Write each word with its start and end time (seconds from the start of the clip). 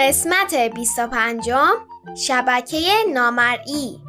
قسمت 0.00 0.54
25 0.54 1.50
شبکه 2.26 2.78
نامرئی 3.14 4.00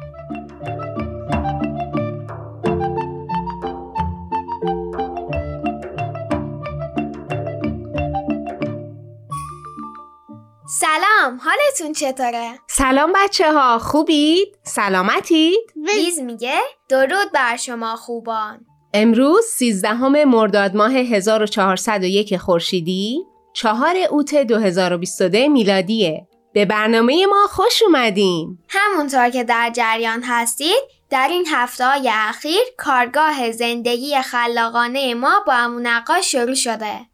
سلام 10.68 11.40
حالتون 11.40 11.92
چطوره؟ 11.92 12.58
سلام 12.68 13.12
بچه 13.14 13.52
ها 13.52 13.78
خوبید؟ 13.78 14.58
سلامتید؟ 14.62 15.72
ویز 15.76 16.18
میگه 16.18 16.60
درود 16.88 17.32
بر 17.34 17.56
شما 17.56 17.96
خوبان 17.96 18.66
امروز 18.94 19.44
13 19.44 20.24
مرداد 20.24 20.76
ماه 20.76 20.92
1401 20.92 22.36
خورشیدی 22.36 23.31
چهار 23.52 23.96
اوت 24.10 24.34
2022 24.34 25.48
میلادیه. 25.48 26.26
به 26.52 26.64
برنامه 26.64 27.26
ما 27.26 27.46
خوش 27.48 27.82
اومدین. 27.82 28.58
همونطور 28.68 29.30
که 29.30 29.44
در 29.44 29.70
جریان 29.74 30.22
هستید 30.22 30.82
در 31.10 31.28
این 31.30 31.46
هفته 31.50 31.86
های 31.86 32.10
اخیر 32.12 32.62
کارگاه 32.76 33.52
زندگی 33.52 34.20
خلاقانه 34.20 35.14
ما 35.14 35.42
با 35.46 35.52
امونقاش 35.52 36.32
شروع 36.32 36.54
شده. 36.54 37.11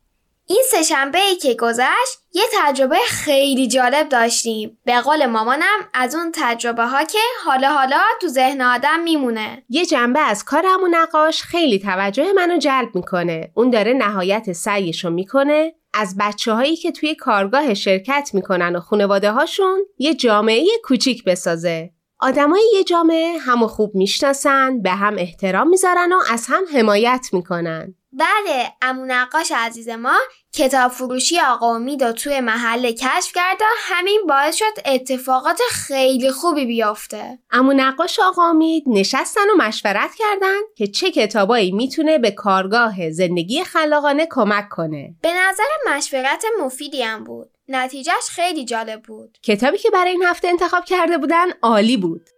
این 0.50 0.62
سهشنبه 0.70 1.18
ای 1.18 1.36
که 1.36 1.54
گذشت 1.54 2.18
یه 2.32 2.42
تجربه 2.52 2.96
خیلی 3.08 3.68
جالب 3.68 4.08
داشتیم 4.08 4.78
به 4.84 5.00
قول 5.00 5.27
مامانم 5.27 5.78
از 5.94 6.14
اون 6.14 6.32
تجربه 6.34 6.84
ها 6.84 7.04
که 7.04 7.18
حالا 7.44 7.68
حالا 7.72 8.00
تو 8.20 8.28
ذهن 8.28 8.62
آدم 8.62 9.00
میمونه 9.00 9.64
یه 9.69 9.86
جنبه 9.86 10.20
از 10.20 10.44
کار 10.44 10.66
امون 10.66 10.94
نقاش 10.94 11.42
خیلی 11.42 11.78
توجه 11.78 12.32
منو 12.32 12.58
جلب 12.58 12.94
می‌کنه 12.94 13.50
اون 13.54 13.70
داره 13.70 13.92
نهایت 13.92 14.52
سعیشو 14.52 15.10
می‌کنه 15.10 15.74
از 15.94 16.16
بچه 16.20 16.52
هایی 16.52 16.76
که 16.76 16.92
توی 16.92 17.14
کارگاه 17.14 17.74
شرکت 17.74 18.30
می‌کنن 18.32 18.76
و 18.76 18.80
خانواده 18.80 19.30
هاشون 19.30 19.78
یه 19.98 20.14
جامعه 20.14 20.66
کوچیک 20.84 21.24
بسازه. 21.24 21.91
آدمای 22.20 22.62
یه 22.74 22.84
جامعه 22.84 23.38
همو 23.38 23.66
خوب 23.66 23.94
می‌شناسن، 23.94 24.82
به 24.82 24.91
هم 24.91 25.16
احترام 25.19 25.69
می‌ذارن 25.69 26.12
و 26.12 26.19
از 26.32 26.46
هم 26.48 26.64
حمایت 26.74 27.28
می‌کنن. 27.32 27.94
بله 28.19 28.72
امو 28.83 29.05
نقاش 29.05 29.52
عزیز 29.56 29.88
ما 29.88 30.16
کتاب 30.55 30.91
فروشی 30.91 31.41
آقا 31.41 31.74
امید 31.74 32.02
و 32.02 32.12
توی 32.12 32.41
محله 32.41 32.92
کشف 32.92 33.33
کرد 33.34 33.60
و 33.60 33.64
همین 33.78 34.20
باعث 34.28 34.56
شد 34.56 34.64
اتفاقات 34.84 35.60
خیلی 35.70 36.30
خوبی 36.30 36.66
بیافته. 36.66 37.38
امو 37.50 37.72
نقاش 37.72 38.19
آقا 38.19 38.42
امید 38.42 38.84
نشستن 38.86 39.50
و 39.50 39.56
مشورت 39.56 40.10
کردن 40.19 40.58
که 40.77 40.86
چه 40.86 41.10
کتابایی 41.10 41.72
می‌تونه 41.72 42.19
به 42.19 42.30
کارگاه 42.30 43.10
زندگی 43.10 43.64
خلاقانه 43.64 44.27
کمک 44.30 44.69
کنه. 44.69 45.14
به 45.22 45.32
نظر 45.32 45.97
مشورت 45.97 46.44
مفیدی 46.60 47.03
هم 47.03 47.25
بود. 47.25 47.50
نتیجهش 47.69 48.28
خیلی 48.30 48.64
جالب 48.64 49.03
بود. 49.03 49.38
کتابی 49.42 49.78
که 49.78 49.91
برای 49.91 50.10
این 50.10 50.22
هفته 50.22 50.48
انتخاب 50.48 50.84
کرده 50.84 51.19
بودن 51.19 51.47
عالی 51.62 51.97
بود. 51.97 52.28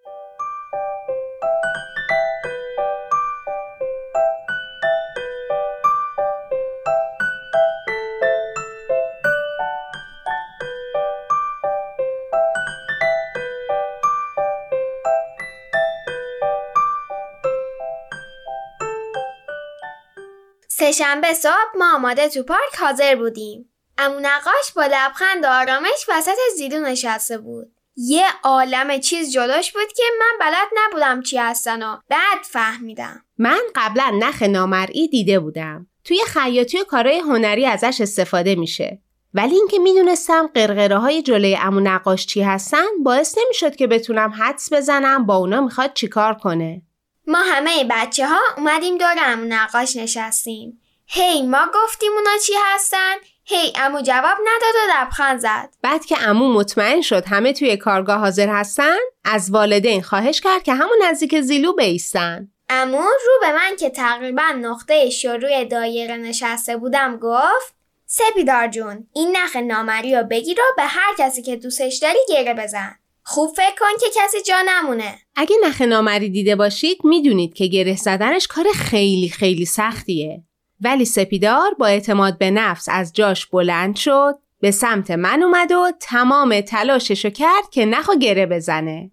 سهشنبه 20.81 21.35
صبح 21.35 21.79
ما 21.79 21.95
آماده 21.95 22.29
تو 22.29 22.43
پارک 22.43 22.77
حاضر 22.81 23.17
بودیم. 23.17 23.73
امو 23.99 24.21
نقاش 24.21 24.73
با 24.77 24.85
لبخند 24.85 25.45
و 25.45 25.49
آرامش 25.49 26.07
وسط 26.09 26.37
زیدو 26.57 26.79
نشسته 26.79 27.39
بود. 27.39 27.73
یه 27.97 28.25
عالم 28.43 29.01
چیز 29.01 29.33
جلوش 29.33 29.73
بود 29.73 29.93
که 29.97 30.03
من 30.21 30.47
بلد 30.47 30.69
نبودم 30.77 31.23
چی 31.23 31.39
هستن 31.39 31.83
و 31.83 31.97
بعد 32.09 32.43
فهمیدم. 32.45 33.25
من 33.39 33.61
قبلا 33.75 34.11
نخ 34.19 34.43
نامرئی 34.43 35.09
دیده 35.09 35.39
بودم. 35.39 35.87
توی 36.05 36.21
خیاطی 36.27 36.79
و 36.79 36.85
کارهای 36.85 37.19
هنری 37.19 37.67
ازش 37.67 38.01
استفاده 38.01 38.55
میشه. 38.55 39.03
ولی 39.35 39.55
اینکه 39.55 39.79
می‌دونستم 39.79 40.51
قرقره 40.55 40.99
های 40.99 41.23
جلوی 41.23 41.57
امو 41.61 41.81
نقاش 41.81 42.27
چی 42.27 42.43
هستن 42.43 42.87
باعث 43.03 43.39
نمی‌شد 43.39 43.77
که 43.77 43.87
بتونم 43.87 44.33
حدس 44.39 44.73
بزنم 44.73 45.27
با 45.27 45.37
اونا 45.37 45.61
می‌خواد 45.61 45.95
چیکار 45.95 46.35
کنه. 46.35 46.83
ما 47.27 47.39
همه 47.39 47.85
بچه 47.91 48.27
ها 48.27 48.41
اومدیم 48.57 48.99
دور 48.99 49.15
امو 49.19 49.45
نقاش 49.45 49.97
نشستیم. 49.97 50.81
هی 51.07 51.43
ما 51.43 51.67
گفتیم 51.75 52.13
اونا 52.13 52.39
چی 52.47 52.53
هستن؟ 52.65 53.15
هی 53.45 53.73
امو 53.77 54.01
جواب 54.01 54.39
نداد 54.41 54.75
و 54.75 54.93
لبخند 54.93 55.41
زد. 55.41 55.69
بعد 55.83 56.05
که 56.05 56.29
امو 56.29 56.53
مطمئن 56.53 57.01
شد 57.01 57.25
همه 57.27 57.53
توی 57.53 57.77
کارگاه 57.77 58.19
حاضر 58.19 58.49
هستن 58.49 58.97
از 59.25 59.51
والدین 59.51 60.03
خواهش 60.03 60.41
کرد 60.41 60.63
که 60.63 60.75
همون 60.75 60.99
نزدیک 61.03 61.41
زیلو 61.41 61.73
بیستن. 61.73 62.49
امو 62.69 63.03
رو 63.03 63.39
به 63.41 63.53
من 63.53 63.77
که 63.77 63.91
تقریبا 63.91 64.53
نقطه 64.57 65.11
شروع 65.11 65.65
دایره 65.65 66.17
نشسته 66.17 66.77
بودم 66.77 67.17
گفت 67.17 67.75
سپیدار 68.07 68.69
جون 68.69 69.07
این 69.13 69.37
نخ 69.37 69.57
نامری 69.57 70.17
رو 70.17 70.23
بگیر 70.23 70.61
و 70.61 70.75
به 70.77 70.83
هر 70.83 71.15
کسی 71.19 71.43
که 71.43 71.57
دوستش 71.57 71.99
داری 72.03 72.19
گره 72.29 72.55
بزن. 72.55 73.00
خوب 73.31 73.55
فکر 73.57 73.75
کن 73.79 73.99
که 74.01 74.07
کسی 74.17 74.43
جا 74.43 74.57
نمونه. 74.67 75.19
اگه 75.37 75.57
نخ 75.65 75.81
نامری 75.81 76.31
دیده 76.31 76.57
باشید 76.57 76.99
می‌دونید 77.05 77.55
که 77.55 77.67
گره 77.67 77.97
زدنش 77.97 78.47
کار 78.47 78.65
خیلی 78.75 79.29
خیلی 79.29 79.65
سختیه. 79.65 80.43
ولی 80.81 81.05
سپیدار 81.05 81.75
با 81.75 81.87
اعتماد 81.87 82.39
به 82.39 82.51
نفس 82.51 82.89
از 82.91 83.13
جاش 83.13 83.47
بلند 83.47 83.97
شد 83.97 84.39
به 84.61 84.71
سمت 84.71 85.11
من 85.11 85.43
اومد 85.43 85.73
و 85.73 85.93
تمام 86.01 86.61
تلاششو 86.61 87.31
کرد 87.31 87.71
که 87.71 87.85
نخو 87.85 88.15
گره 88.15 88.47
بزنه. 88.47 89.11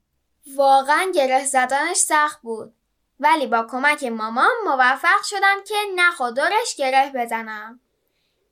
واقعا 0.56 1.12
گره 1.16 1.46
زدنش 1.46 1.98
سخت 1.98 2.42
بود. 2.42 2.74
ولی 3.20 3.48
با 3.48 3.68
کمک 3.72 4.04
مامان 4.04 4.54
موفق 4.66 5.24
شدم 5.24 5.58
که 5.68 5.76
نخو 5.96 6.32
دورش 6.32 6.76
گره 6.78 7.12
بزنم. 7.16 7.80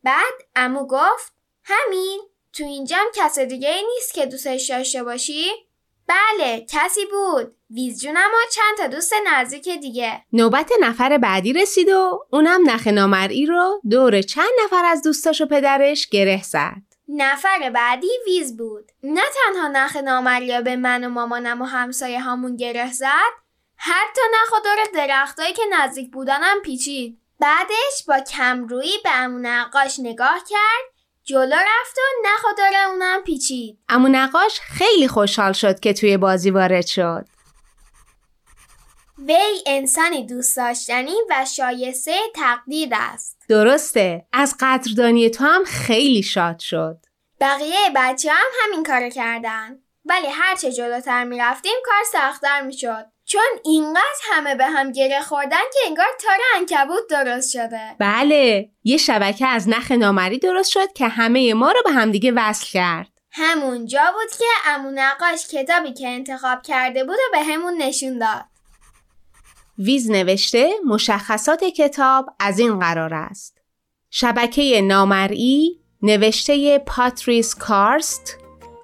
بعد 0.03 0.33
امو 0.55 0.87
گفت 0.87 1.33
همین 1.63 2.21
تو 2.57 2.63
اینجا 2.63 2.97
کس 3.15 3.39
دیگه 3.39 3.69
ای 3.69 3.83
نیست 3.95 4.13
که 4.13 4.25
دوستش 4.25 4.69
داشته 4.69 5.03
باشی؟ 5.03 5.45
بله 6.07 6.65
کسی 6.69 7.05
بود. 7.05 7.55
ویز 7.69 8.01
جونم 8.01 8.29
و 8.33 8.51
چند 8.51 8.77
تا 8.77 8.87
دوست 8.87 9.13
نزدیک 9.27 9.69
دیگه. 9.69 10.21
نوبت 10.33 10.71
نفر 10.81 11.17
بعدی 11.17 11.53
رسید 11.53 11.89
و 11.89 12.25
اونم 12.31 12.69
نخ 12.69 12.87
نامرئی 12.87 13.45
رو 13.45 13.81
دور 13.89 14.21
چند 14.21 14.49
نفر 14.63 14.85
از 14.85 15.01
دوستاش 15.01 15.41
و 15.41 15.45
پدرش 15.45 16.07
گره 16.09 16.43
زد. 16.43 16.81
نفر 17.07 17.69
بعدی 17.69 18.09
ویز 18.25 18.57
بود. 18.57 18.91
نه 19.03 19.21
تنها 19.35 19.67
نخ 19.67 19.95
نامریا 19.95 20.61
به 20.61 20.75
من 20.75 21.03
و 21.03 21.09
مامانم 21.09 21.61
و 21.61 21.65
همسایه 21.65 22.19
همون 22.19 22.55
گره 22.55 22.91
زد 22.91 23.33
حتی 23.75 24.21
نخ 24.33 24.53
و 24.53 24.63
دور 24.63 25.05
درختایی 25.07 25.53
که 25.53 25.63
نزدیک 25.71 26.11
بودنم 26.11 26.61
پیچید. 26.63 27.19
بعدش 27.39 28.03
با 28.07 28.19
کمرویی 28.19 28.97
به 29.03 29.11
امون 29.11 29.45
نقاش 29.45 29.99
نگاه 29.99 30.39
کرد 30.49 30.94
جلو 31.25 31.55
رفت 31.55 31.97
و 31.97 32.01
نخوداره 32.25 32.87
اونم 32.89 33.23
پیچید. 33.23 33.79
امو 33.89 34.07
نقاش 34.07 34.59
خیلی 34.59 35.07
خوشحال 35.07 35.53
شد 35.53 35.79
که 35.79 35.93
توی 35.93 36.17
بازی 36.17 36.51
وارد 36.51 36.85
شد. 36.85 37.25
وی 39.17 39.63
انسانی 39.65 40.25
دوست 40.25 40.57
داشتنی 40.57 41.15
و 41.29 41.45
شایسته 41.55 42.15
تقدیر 42.35 42.89
است. 42.91 43.41
درسته 43.49 44.25
از 44.33 44.55
قدردانی 44.59 45.29
تو 45.29 45.43
هم 45.43 45.63
خیلی 45.63 46.23
شاد 46.23 46.59
شد. 46.59 46.97
بقیه 47.41 47.89
بچه 47.95 48.31
هم 48.31 48.51
همین 48.63 48.83
کارو 48.83 49.09
کردن. 49.09 49.79
ولی 50.05 50.27
هرچه 50.27 50.71
جلوتر 50.71 51.23
می‌رفتیم 51.23 51.75
کار 51.85 52.03
سختتر 52.11 52.61
می‌شد. 52.61 53.05
چون 53.35 53.59
اینقدر 53.63 54.21
همه 54.31 54.55
به 54.55 54.65
هم 54.65 54.91
گره 54.91 55.21
خوردن 55.21 55.57
که 55.73 55.79
انگار 55.87 56.05
تار 56.21 56.37
انکبوت 56.55 57.07
درست 57.09 57.51
شده. 57.51 57.95
بله 57.99 58.69
یه 58.83 58.97
شبکه 58.97 59.47
از 59.47 59.69
نخ 59.69 59.91
نامری 59.91 60.39
درست 60.39 60.71
شد 60.71 60.93
که 60.93 61.07
همه 61.07 61.53
ما 61.53 61.71
رو 61.71 61.81
به 61.85 61.91
همدیگه 61.91 62.33
وصل 62.35 62.65
کرد. 62.71 63.07
همون 63.31 63.85
جا 63.85 64.13
بود 64.13 64.37
که 64.37 64.45
امو 64.65 64.91
نقاش 64.91 65.47
کتابی 65.47 65.93
که 65.93 66.07
انتخاب 66.07 66.61
کرده 66.61 67.03
بود 67.03 67.15
و 67.15 67.31
به 67.31 67.43
همون 67.43 67.77
نشون 67.77 68.17
داد. 68.17 68.45
ویز 69.77 70.11
نوشته 70.11 70.69
مشخصات 70.85 71.63
کتاب 71.63 72.29
از 72.39 72.59
این 72.59 72.79
قرار 72.79 73.13
است. 73.13 73.57
شبکه 74.09 74.81
نامرئی 74.81 75.79
نوشته 76.01 76.79
پاتریس 76.79 77.55
کارست 77.55 78.37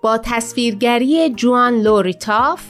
با 0.04 0.18
تصویرگری 0.18 1.30
جوان 1.30 1.82
لوریتاف 1.82 2.62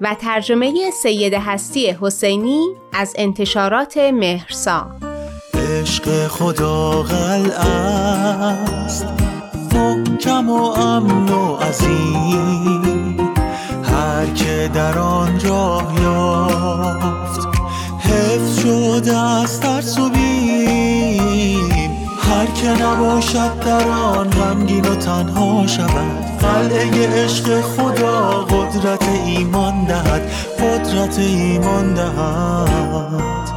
و 0.00 0.14
ترجمه 0.14 0.90
سید 0.90 1.34
هستی 1.34 1.90
حسینی 2.00 2.66
از 2.92 3.14
انتشارات 3.18 3.96
مهرسا. 3.96 4.90
عشق 5.54 6.28
خدا 6.28 7.02
غل 7.02 7.50
است 7.50 9.06
محکم 9.74 10.50
و 10.50 10.62
امن 10.62 11.28
و 11.28 11.56
عظیم. 11.56 13.16
هر 13.84 14.26
که 14.26 14.70
در 14.74 14.98
آن 14.98 15.40
راه 15.40 16.02
یافت 16.02 17.48
حفظ 17.98 18.60
شده 18.60 19.16
از 19.16 19.60
ترس 19.60 19.98
و 19.98 20.08
بیم 20.08 21.69
هر 22.40 22.46
که 22.46 22.68
نباشد 22.68 23.58
در 23.60 23.88
آن 23.88 24.30
غمگین 24.30 24.84
و 24.84 24.94
تنها 24.94 25.66
شود. 25.66 26.38
قلعه 26.40 27.24
عشق 27.24 27.60
خدا 27.60 28.30
قدرت 28.30 29.08
ایمان 29.08 29.84
دهد 29.84 30.30
قدرت 30.58 31.18
ایمان 31.18 31.94
دهد. 31.94 33.50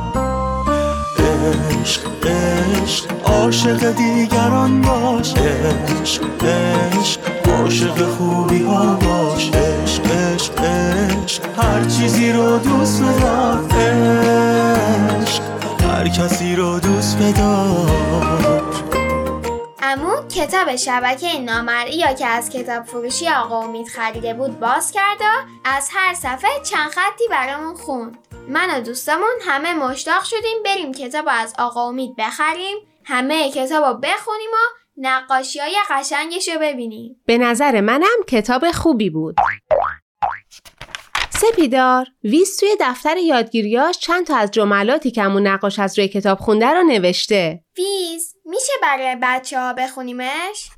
عشق 1.82 2.02
عشق 2.26 3.06
عاشق 3.24 3.92
دیگران 3.92 4.82
باش. 4.82 5.34
عشق 5.34 6.24
عشق 6.44 7.20
عاشق 7.50 8.10
خوبی 8.10 8.64
ها 8.64 8.96
باش. 8.96 9.50
عشق 9.50 10.12
عشق 10.12 10.64
عشق 10.64 11.42
هر 11.58 11.86
چیزی 11.86 12.32
رو 12.32 12.58
دوست 12.58 13.02
بدار. 13.04 13.64
عشق 15.22 15.42
هر 15.90 16.08
کسی 16.08 16.56
رو 16.56 16.80
دوست 16.80 17.18
بدار. 17.18 18.63
کتاب 20.36 20.76
شبکه 20.76 21.40
نامرئی 21.40 21.98
یا 21.98 22.14
که 22.14 22.26
از 22.26 22.50
کتاب 22.50 22.84
فروشی 22.84 23.30
آقا 23.30 23.62
امید 23.62 23.88
خریده 23.88 24.34
بود 24.34 24.60
باز 24.60 24.92
کرد 24.92 25.22
و 25.22 25.26
از 25.66 25.90
هر 25.94 26.14
صفحه 26.14 26.50
چند 26.64 26.90
خطی 26.90 27.24
برامون 27.30 27.74
خوند. 27.74 28.18
من 28.48 28.78
و 28.78 28.82
دوستامون 28.82 29.36
همه 29.42 29.74
مشتاق 29.74 30.24
شدیم 30.24 30.64
بریم 30.66 30.92
کتاب 30.92 31.26
از 31.30 31.54
آقا 31.60 31.88
امید 31.88 32.16
بخریم 32.18 32.78
همه 33.06 33.52
کتاب 33.52 33.84
رو 33.84 33.94
بخونیم 33.94 34.50
و 34.54 34.80
نقاشی 34.98 35.60
های 35.60 35.76
قشنگش 35.90 36.50
رو 36.50 36.60
ببینیم. 36.62 37.22
به 37.26 37.38
نظر 37.38 37.82
منم 37.82 38.24
کتاب 38.28 38.72
خوبی 38.72 39.10
بود. 39.10 39.36
سپیدار 41.52 42.08
ویز 42.24 42.58
توی 42.58 42.70
دفتر 42.80 43.18
یادگیریاش 43.18 43.98
چند 43.98 44.26
تا 44.28 44.36
از 44.36 44.52
جملاتی 44.52 45.12
که 45.12 45.22
همون 45.22 45.48
نقاش 45.48 45.80
از 45.80 46.00
روی 46.00 46.08
کتاب 46.08 46.40
خونده 46.40 46.68
رو 46.68 46.84
نوشته. 46.84 47.64
ویز 47.78 48.36
میشه 48.46 48.74
برای 48.82 49.18
بچه 49.22 49.60
ها 49.60 49.74
بخونیمش؟ 49.74 50.70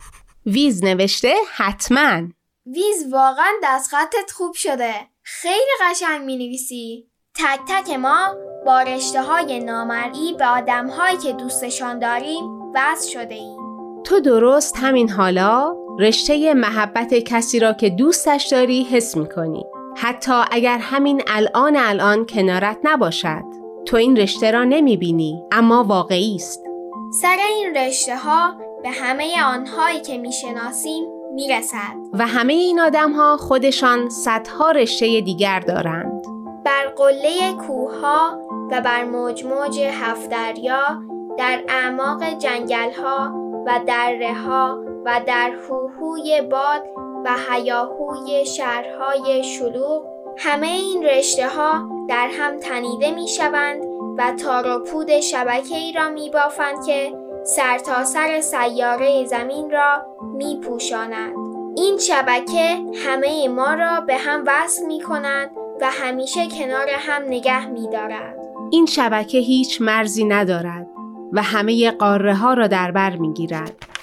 ویز 0.45 0.83
نوشته 0.83 1.33
حتما. 1.55 2.21
ویز 2.65 3.13
واقعا 3.13 3.51
دستخطت 3.63 4.31
خوب 4.31 4.53
شده. 4.53 4.93
خیلی 5.23 5.71
قشنگ 5.81 6.25
می 6.25 6.37
نویسی 6.37 7.07
تک 7.35 7.59
تک 7.67 7.89
ما 7.89 8.35
با 8.65 8.81
رشته 8.81 9.21
های 9.21 9.59
نامرئی 9.59 10.33
به 10.39 10.45
آدم 10.45 10.87
هایی 10.87 11.17
که 11.17 11.33
دوستشان 11.33 11.99
داریم 11.99 12.43
وصل 12.75 13.09
شده 13.09 13.35
ایم. 13.35 13.57
تو 14.03 14.19
درست 14.19 14.77
همین 14.77 15.09
حالا 15.09 15.75
رشته 15.99 16.53
محبت 16.53 17.13
کسی 17.13 17.59
را 17.59 17.73
که 17.73 17.89
دوستش 17.89 18.47
داری 18.51 18.83
حس 18.83 19.17
می 19.17 19.29
کنی. 19.29 19.63
حتی 19.95 20.41
اگر 20.51 20.77
همین 20.77 21.21
الان 21.27 21.75
الان 21.75 22.25
کنارت 22.25 22.77
نباشد. 22.83 23.43
تو 23.85 23.97
این 23.97 24.17
رشته 24.17 24.51
را 24.51 24.63
نمی 24.63 24.97
بینی 24.97 25.43
اما 25.51 25.83
واقعی 25.83 26.35
است. 26.35 26.63
سر 27.21 27.37
این 27.49 27.75
رشته 27.75 28.17
ها 28.17 28.53
به 28.83 28.89
همه 28.89 29.43
آنهایی 29.43 30.01
که 30.01 30.17
می 30.17 30.31
شناسیم 30.31 31.03
می 31.33 31.47
رسد. 31.47 31.95
و 32.13 32.27
همه 32.27 32.53
این 32.53 32.79
آدم 32.79 33.11
ها 33.11 33.37
خودشان 33.37 34.09
صدها 34.09 34.71
رشته 34.71 35.21
دیگر 35.21 35.59
دارند. 35.59 36.25
بر 36.65 36.87
قله 36.97 37.53
کوه 37.67 37.99
ها 38.01 38.39
و 38.71 38.81
بر 38.81 39.03
موج 39.03 39.45
موج 39.45 39.79
هفت 39.79 40.29
دریا 40.29 41.03
در 41.37 41.63
اعماق 41.67 42.23
جنگل 42.23 42.91
ها 42.91 43.33
و 43.65 43.79
دره 43.87 44.33
ها 44.33 44.79
و 45.05 45.21
در 45.27 45.51
هوهوی 45.69 46.41
باد 46.41 46.83
و 47.25 47.35
هیاهوی 47.51 48.45
شهرهای 48.45 49.43
شلوغ 49.43 50.03
همه 50.37 50.67
این 50.67 51.03
رشته 51.03 51.47
ها 51.47 51.89
در 52.09 52.29
هم 52.39 52.59
تنیده 52.59 53.11
می 53.11 53.27
شوند 53.27 53.83
و 54.17 54.31
تار 54.31 54.67
و 54.67 54.83
پود 54.83 55.19
شبکه 55.19 55.77
ای 55.77 55.91
را 55.91 56.09
می 56.09 56.29
بافند 56.29 56.85
که 56.85 57.13
سرتاسر 57.43 58.41
سر 58.41 58.41
سیاره 58.41 59.25
زمین 59.25 59.71
را 59.71 60.05
می 60.33 60.59
پوشاند. 60.63 61.33
این 61.77 61.97
شبکه 61.97 62.77
همه 63.05 63.47
ما 63.47 63.73
را 63.73 64.01
به 64.01 64.17
هم 64.17 64.43
وصل 64.47 64.85
می 64.85 65.01
کند 65.01 65.49
و 65.81 65.89
همیشه 65.91 66.47
کنار 66.47 66.89
هم 66.89 67.21
نگه 67.21 67.65
می 67.65 67.89
دارد. 67.89 68.35
این 68.71 68.85
شبکه 68.85 69.37
هیچ 69.37 69.81
مرزی 69.81 70.25
ندارد 70.25 70.87
و 71.33 71.41
همه 71.41 71.91
قاره 71.91 72.35
ها 72.35 72.53
را 72.53 72.67
در 72.67 72.91
بر 72.91 73.15
می 73.15 73.33
گیرد. 73.33 73.94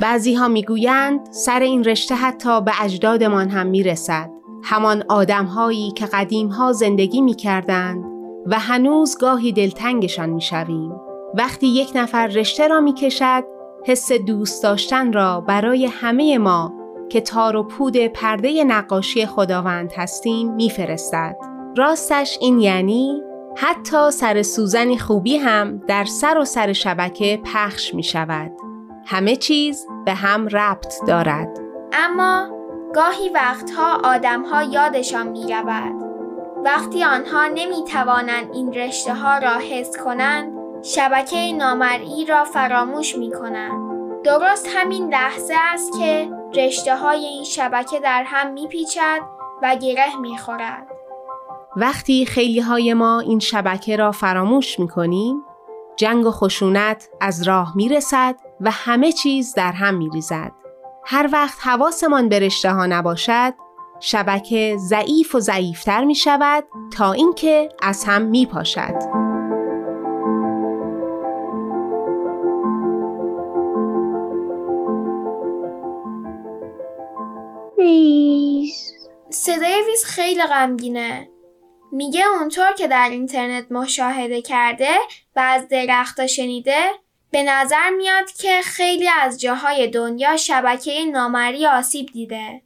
بعضی 0.00 0.34
ها 0.34 0.48
می 0.48 0.62
گویند 0.62 1.20
سر 1.30 1.60
این 1.60 1.84
رشته 1.84 2.14
حتی 2.14 2.60
به 2.60 2.72
اجدادمان 2.80 3.48
هم 3.48 3.66
می 3.66 3.82
رسد. 3.82 4.30
همان 4.64 5.04
آدم 5.08 5.44
هایی 5.44 5.90
که 5.90 6.06
قدیم 6.06 6.48
ها 6.48 6.72
زندگی 6.72 7.20
می 7.20 7.34
کردند 7.34 8.04
و 8.46 8.58
هنوز 8.58 9.18
گاهی 9.18 9.52
دلتنگشان 9.52 10.30
می 10.30 10.40
شویم. 10.40 10.92
وقتی 11.34 11.66
یک 11.66 11.90
نفر 11.94 12.26
رشته 12.26 12.68
را 12.68 12.80
می 12.80 12.94
کشد 12.94 13.44
حس 13.86 14.12
دوست 14.12 14.62
داشتن 14.62 15.12
را 15.12 15.40
برای 15.40 15.86
همه 15.86 16.38
ما 16.38 16.72
که 17.10 17.20
تار 17.20 17.56
و 17.56 17.62
پود 17.62 17.96
پرده 17.96 18.64
نقاشی 18.64 19.26
خداوند 19.26 19.92
هستیم 19.96 20.54
میفرستد. 20.54 21.36
راستش 21.76 22.38
این 22.40 22.60
یعنی 22.60 23.22
حتی 23.56 24.10
سر 24.10 24.42
سوزنی 24.42 24.98
خوبی 24.98 25.36
هم 25.36 25.78
در 25.88 26.04
سر 26.04 26.38
و 26.38 26.44
سر 26.44 26.72
شبکه 26.72 27.40
پخش 27.44 27.94
می 27.94 28.02
شود. 28.02 28.71
همه 29.06 29.36
چیز 29.36 29.86
به 30.04 30.14
هم 30.14 30.48
ربط 30.48 30.94
دارد. 31.06 31.58
اما 31.92 32.48
گاهی 32.94 33.28
وقتها 33.28 34.00
آدمها 34.04 34.62
یادشان 34.62 35.28
می 35.28 35.52
رود. 35.52 35.92
وقتی 36.64 37.04
آنها 37.04 37.46
نمی 37.46 37.84
توانند 37.84 38.50
این 38.52 38.72
رشته 38.72 39.14
ها 39.14 39.38
را 39.38 39.58
حس 39.58 39.96
کنند 40.04 40.52
شبکه 40.82 41.52
نامرئی 41.52 42.24
را 42.24 42.44
فراموش 42.44 43.16
می 43.16 43.30
کنند. 43.30 43.92
درست 44.24 44.68
همین 44.74 45.08
لحظه 45.08 45.54
است 45.72 45.92
که 45.98 46.30
رشته 46.54 46.96
های 46.96 47.24
این 47.24 47.44
شبکه 47.44 48.00
در 48.00 48.22
هم 48.26 48.52
می 48.52 48.68
پیچد 48.68 49.20
و 49.62 49.76
گره 49.76 50.16
می 50.20 50.38
خورد. 50.38 50.86
وقتی 51.76 52.26
خیلی 52.26 52.60
های 52.60 52.94
ما 52.94 53.20
این 53.20 53.38
شبکه 53.38 53.96
را 53.96 54.12
فراموش 54.12 54.80
می 54.80 54.88
کنیم، 54.88 55.44
جنگ 55.96 56.26
و 56.26 56.30
خشونت 56.30 57.08
از 57.20 57.42
راه 57.42 57.72
می 57.76 57.88
رسد 57.88 58.34
و 58.62 58.70
همه 58.70 59.12
چیز 59.12 59.54
در 59.54 59.72
هم 59.72 59.94
می 59.94 60.10
ریزد. 60.10 60.52
هر 61.04 61.28
وقت 61.32 61.58
حواسمان 61.66 62.28
به 62.28 62.38
رشته 62.38 62.70
ها 62.72 62.86
نباشد، 62.86 63.54
شبکه 64.00 64.76
ضعیف 64.78 65.34
و 65.34 65.40
ضعیفتر 65.40 66.04
می 66.04 66.14
شود 66.14 66.64
تا 66.96 67.12
اینکه 67.12 67.68
از 67.82 68.04
هم 68.04 68.22
می 68.22 68.46
پاشد. 68.46 68.98
ویز 77.78 78.92
صدای 79.30 79.82
ویز 79.86 80.04
خیلی 80.04 80.42
غمگینه 80.42 81.28
میگه 81.92 82.22
اونطور 82.38 82.72
که 82.78 82.88
در 82.88 83.08
اینترنت 83.10 83.72
مشاهده 83.72 84.42
کرده 84.42 84.94
و 85.36 85.40
از 85.40 85.68
درختا 85.68 86.26
شنیده 86.26 87.01
به 87.32 87.42
نظر 87.42 87.90
میاد 87.96 88.30
که 88.30 88.60
خیلی 88.64 89.08
از 89.08 89.40
جاهای 89.40 89.88
دنیا 89.88 90.36
شبکه 90.36 91.04
نامری 91.04 91.66
آسیب 91.66 92.06
دیده. 92.06 92.62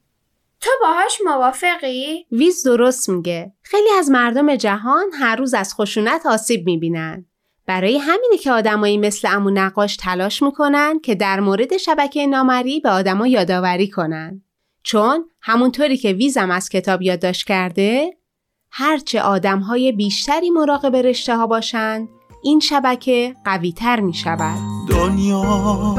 تو 0.61 0.71
باهاش 0.81 1.19
موافقی؟ 1.25 2.27
ویز 2.33 2.63
درست 2.63 3.09
میگه. 3.09 3.53
خیلی 3.63 3.89
از 3.99 4.11
مردم 4.11 4.57
جهان 4.57 5.05
هر 5.21 5.37
روز 5.37 5.55
از 5.55 5.75
خشونت 5.75 6.27
آسیب 6.27 6.67
می‌بینن. 6.67 7.27
برای 7.67 7.99
همینه 7.99 8.39
که 8.43 8.53
آدمایی 8.53 8.99
مثل 8.99 9.29
امو 9.31 9.51
نقاش 9.51 9.97
تلاش 9.97 10.43
می‌کنن 10.43 11.01
که 11.01 11.15
در 11.15 11.41
مورد 11.41 11.77
شبکه 11.77 12.27
نامری 12.27 12.81
به 12.81 12.91
آدما 12.91 13.27
یادآوری 13.27 13.91
کنن. 13.91 14.43
چون 14.83 15.25
همونطوری 15.41 15.97
که 15.97 16.13
ویزم 16.13 16.51
از 16.51 16.69
کتاب 16.69 17.03
یادداشت 17.03 17.47
کرده 17.47 18.17
هرچه 18.71 19.21
آدم 19.21 19.59
های 19.59 19.93
بیشتری 19.93 20.51
مراقب 20.51 20.97
رشته 20.97 21.37
ها 21.37 21.47
باشند 21.47 22.09
این 22.43 22.61
شبکه 22.61 23.37
قوی 23.45 23.73
تر 23.73 24.01
می 24.01 24.15
شود 24.15 24.59
دنیا 24.89 25.97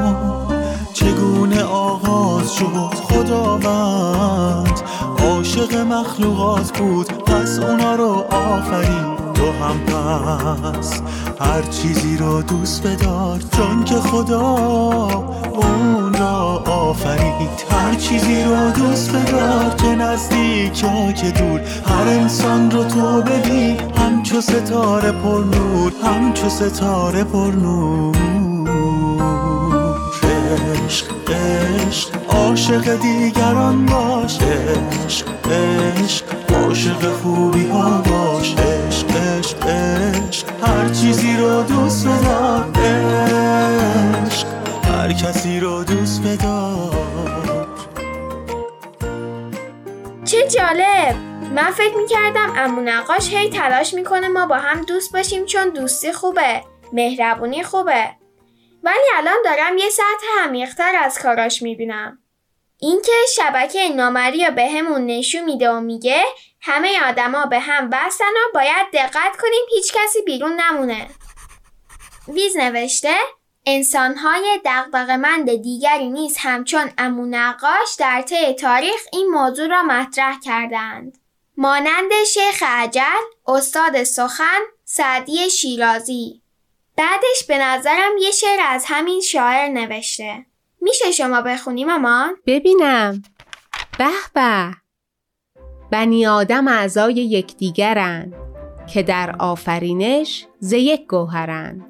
چگونه 0.93 1.63
آغاز 1.63 2.53
شد؟ 2.55 2.93
خداوند 2.93 4.81
عاشق 5.19 5.75
مخلوقات 5.75 6.77
بود. 6.77 7.07
پس 7.07 7.59
اونا 7.59 7.95
رو 7.95 8.25
آفرین 8.31 9.33
تو 9.33 9.51
هم 9.51 9.79
پس. 9.79 11.01
هر 11.39 11.61
چیزی 11.61 12.17
رو 12.17 12.41
دوست 12.41 12.87
بدار 12.87 13.39
چون 13.57 13.83
که 13.83 13.95
خدا 13.95 14.55
آفرید. 16.65 17.65
هر 17.71 17.95
چیزی 17.95 18.43
رو 18.43 18.71
دوست 18.71 19.11
بدار 19.11 19.75
که 19.77 19.87
نزدیک 19.87 20.83
یا 20.83 21.11
که 21.11 21.31
دور. 21.31 21.61
هر 21.85 22.07
انسان 22.07 22.71
رو 22.71 22.83
تو 22.83 23.21
ببین 23.21 23.77
همچو 23.97 24.41
ستاره 24.41 25.11
پر 25.11 25.43
نور 25.43 25.91
همچو 26.03 26.49
ستاره 26.49 27.23
پر 27.23 27.51
نور. 27.51 28.15
عشق 30.23 31.05
عشق 31.29 32.09
عاشق 32.29 33.01
دیگران 33.01 33.85
باش. 33.85 34.37
عشق 34.41 35.27
عشق 35.51 36.25
عاشق 36.55 37.11
خوبی 37.11 37.67
ها 37.67 38.01
باش. 38.01 38.55
عشق 38.55 39.15
عشق 39.15 39.67
عشق 39.67 40.45
هر 40.63 40.89
چیزی 40.89 41.37
رو 41.37 41.63
دوست 41.63 42.07
بدار. 42.07 43.46
هر 45.07 45.13
کسی 45.13 45.59
رو 45.59 45.83
دوست 45.83 46.21
بدار 46.21 47.67
چه 50.25 50.47
جالب. 50.47 51.15
من 51.55 51.71
فکر 51.71 51.97
می‌کردم 51.97 52.53
امو 52.57 52.81
نقاش 52.81 53.33
هی 53.33 53.49
تلاش 53.49 53.93
می‌کنه 53.93 54.27
ما 54.27 54.45
با 54.45 54.55
هم 54.55 54.81
دوست 54.81 55.13
باشیم 55.13 55.45
چون 55.45 55.69
دوستی 55.69 56.11
خوبه 56.11 56.63
مهربونی 56.93 57.63
خوبه. 57.63 58.09
ولی 58.83 59.07
الان 59.15 59.35
دارم 59.45 59.77
یه 59.77 59.89
سطح 59.89 60.43
عمیقتر 60.43 60.95
از 61.03 61.19
کاراش 61.19 61.61
می‌بینم. 61.61 62.19
اینکه 62.77 63.11
شبکه 63.35 63.89
نامری 63.89 64.45
رو 64.45 64.51
به 64.51 64.69
همون 64.69 65.05
نشون 65.05 65.43
میده 65.43 65.69
و 65.69 65.79
میگه 65.79 66.21
همه 66.61 66.89
آدما 67.09 67.45
به 67.45 67.59
هم 67.59 67.89
بستن 67.89 68.25
و 68.25 68.53
باید 68.53 68.87
دقت 68.93 69.37
کنیم 69.41 69.65
هیچ 69.69 69.93
کسی 69.93 70.21
بیرون 70.21 70.61
نمونه. 70.61 71.07
ویز 72.27 72.57
نوشته 72.57 73.15
انسانهای 73.69 74.59
دقدقمند 74.65 75.55
دیگری 75.55 76.09
نیز 76.09 76.37
همچون 76.39 76.89
امو 76.97 77.25
نقاش 77.25 77.95
در 77.99 78.21
طی 78.21 78.53
تاریخ 78.53 79.01
این 79.13 79.29
موضوع 79.29 79.67
را 79.67 79.83
مطرح 79.83 80.39
کردند. 80.39 81.17
مانند 81.57 82.11
شیخ 82.33 82.63
عجل، 82.63 83.01
استاد 83.47 84.03
سخن، 84.03 84.59
سعدی 84.83 85.49
شیرازی. 85.49 86.41
بعدش 86.97 87.43
به 87.47 87.57
نظرم 87.57 88.17
یه 88.21 88.31
شعر 88.31 88.59
از 88.67 88.85
همین 88.87 89.21
شاعر 89.21 89.67
نوشته. 89.67 90.45
میشه 90.81 91.11
شما 91.11 91.41
بخونی 91.41 91.85
مامان؟ 91.85 92.35
ببینم 92.45 93.21
به 93.97 94.09
به 94.33 94.71
بنی 95.91 96.27
آدم 96.27 96.67
اعضای 96.67 97.13
یکدیگرند 97.13 98.33
که 98.93 99.03
در 99.03 99.35
آفرینش 99.39 100.45
ز 100.59 100.73
یک 100.73 101.07
گوهرند 101.07 101.85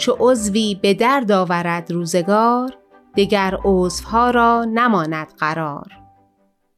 چو 0.00 0.16
عضوی 0.20 0.78
به 0.82 0.94
درد 0.94 1.32
آورد 1.32 1.92
روزگار 1.92 2.78
دگر 3.16 3.58
عضوها 3.64 4.30
را 4.30 4.64
نماند 4.64 5.32
قرار 5.38 5.86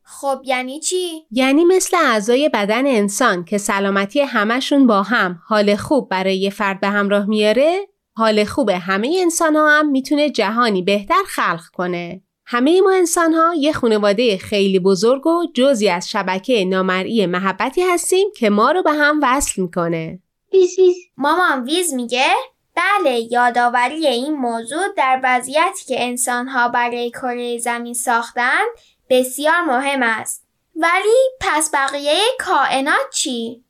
خب 0.02 0.40
یعنی 0.44 0.80
چی؟ 0.80 1.26
یعنی 1.30 1.64
مثل 1.64 1.96
اعضای 1.96 2.48
بدن 2.48 2.86
انسان 2.86 3.44
که 3.44 3.58
سلامتی 3.58 4.20
همشون 4.20 4.86
با 4.86 5.02
هم 5.02 5.38
حال 5.46 5.76
خوب 5.76 6.08
برای 6.08 6.36
یه 6.36 6.50
فرد 6.50 6.80
به 6.80 6.88
همراه 6.88 7.26
میاره 7.26 7.88
حال 8.16 8.44
خوب 8.44 8.70
همه 8.70 9.16
انسان 9.20 9.56
ها 9.56 9.78
هم 9.78 9.88
می‌تونه 9.88 10.30
جهانی 10.30 10.82
بهتر 10.82 11.22
خلق 11.26 11.64
کنه. 11.72 12.22
همه 12.46 12.80
ما 12.80 12.92
انسان 12.92 13.32
ها 13.32 13.54
یه 13.54 13.72
خانواده 13.72 14.38
خیلی 14.38 14.78
بزرگ 14.78 15.26
و 15.26 15.46
جزی 15.54 15.88
از 15.88 16.10
شبکه 16.10 16.64
نامرئی 16.64 17.26
محبتی 17.26 17.82
هستیم 17.82 18.28
که 18.36 18.50
ما 18.50 18.70
رو 18.70 18.82
به 18.82 18.92
هم 18.92 19.20
وصل 19.22 19.62
می‌کنه. 19.62 20.18
ویز 20.52 20.78
ویز 20.78 20.96
مامان 21.16 21.64
ویز 21.64 21.94
میگه 21.94 22.26
بله 22.74 23.28
یادآوری 23.32 24.06
این 24.06 24.34
موضوع 24.34 24.88
در 24.96 25.20
وضعیتی 25.22 25.84
که 25.86 26.04
انسانها 26.04 26.68
برای 26.68 27.10
کره 27.10 27.58
زمین 27.58 27.94
ساختند 27.94 28.68
بسیار 29.10 29.60
مهم 29.60 30.02
است. 30.02 30.46
ولی 30.76 31.30
پس 31.40 31.70
بقیه 31.74 32.18
کائنات 32.38 33.10
چی؟ 33.12 33.64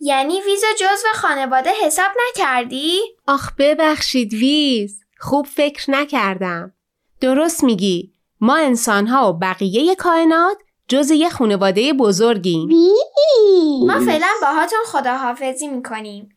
یعنی 0.00 0.40
ویزو 0.40 0.66
جزو 0.78 1.08
خانواده 1.14 1.70
حساب 1.84 2.10
نکردی؟ 2.28 3.00
آخ 3.28 3.50
ببخشید 3.58 4.32
ویز 4.32 5.00
خوب 5.18 5.46
فکر 5.46 5.90
نکردم. 5.90 6.72
درست 7.20 7.64
میگی 7.64 8.12
ما 8.40 8.56
انسان 8.56 9.06
ها 9.06 9.30
و 9.30 9.38
بقیه 9.38 9.94
کائنات 9.94 10.58
جز 10.88 11.10
یه 11.10 11.28
خانواده 11.28 11.92
بزرگیم. 11.92 12.68
ویز 12.68 13.86
ما 13.86 14.00
فعلا 14.00 14.28
باهاتون 14.42 14.78
خداحافظی 14.86 15.68
می‌کنیم. 15.68 16.33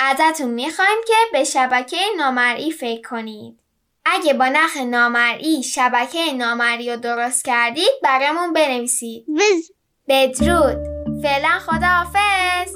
ازتون 0.00 0.50
می‌خوایم 0.50 0.98
که 1.06 1.14
به 1.32 1.44
شبکه 1.44 1.96
نامرئی 2.16 2.70
فکر 2.70 3.08
کنید. 3.08 3.60
اگه 4.04 4.34
با 4.34 4.48
نخ 4.48 4.76
نامرئی 4.76 5.62
شبکه 5.62 6.32
نامرئی 6.32 6.90
رو 6.90 6.96
درست 6.96 7.44
کردید 7.44 7.92
برامون 8.02 8.52
بنویسید. 8.52 9.24
ویز 9.28 9.70
بدرود. 10.08 10.76
فعلا 11.22 11.58
خداحافظ. 11.58 12.74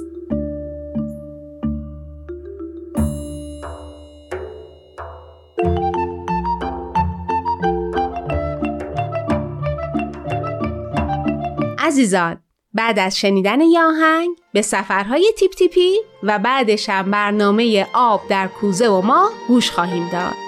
عزیزان 11.79 12.43
بعد 12.75 12.99
از 12.99 13.19
شنیدن 13.19 13.61
یه 13.61 13.83
آهنگ 13.83 14.37
به 14.53 14.63
سفرهای 14.63 15.33
تیپ 15.39 15.53
تیپی 15.53 15.97
و 16.23 16.39
بعدش 16.39 16.89
هم 16.89 17.11
برنامه 17.11 17.87
آب 17.95 18.21
در 18.29 18.49
کوزه 18.49 18.89
و 18.89 19.01
ما 19.01 19.31
گوش 19.49 19.71
خواهیم 19.71 20.09
داد. 20.13 20.48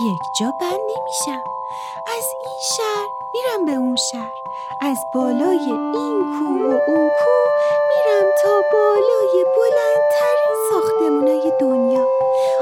یک 0.00 0.20
جا 0.40 0.46
بند 0.60 0.80
نمیشم. 0.80 1.42
از 2.06 2.24
این 2.44 2.58
شهر 2.76 3.08
میرم 3.34 3.64
به 3.64 3.72
اون 3.72 3.96
شهر. 3.96 4.32
از 4.80 5.06
بالای 5.14 5.70
این 5.70 6.18
کوه 6.34 6.62
و 6.62 6.78
اون 6.86 7.10
کوه 7.18 7.50
میرم 7.88 8.30
تا 8.42 8.62
بالای 8.72 9.44
بلندترین 9.56 10.54
ساختمونای 10.70 11.52
دنیا. 11.60 12.06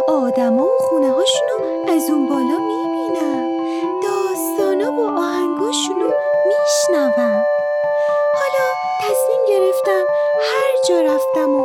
آدما 0.08 0.64
و 0.64 0.78
خونه 0.88 1.10
هاشونو 1.10 1.88
از 1.88 2.10
اون 2.10 2.28
بالا 2.28 2.58
می‌بینم. 2.58 3.62
داستانا 4.02 4.92
و 4.92 5.18
آهنگاشونو 5.18 6.10
میشنوم. 6.46 7.44
حالا 8.34 8.64
تصمیم 9.00 9.44
گرفتم 9.48 10.04
هر 10.40 10.72
جا 10.88 11.00
رفتم 11.00 11.54
و 11.54 11.64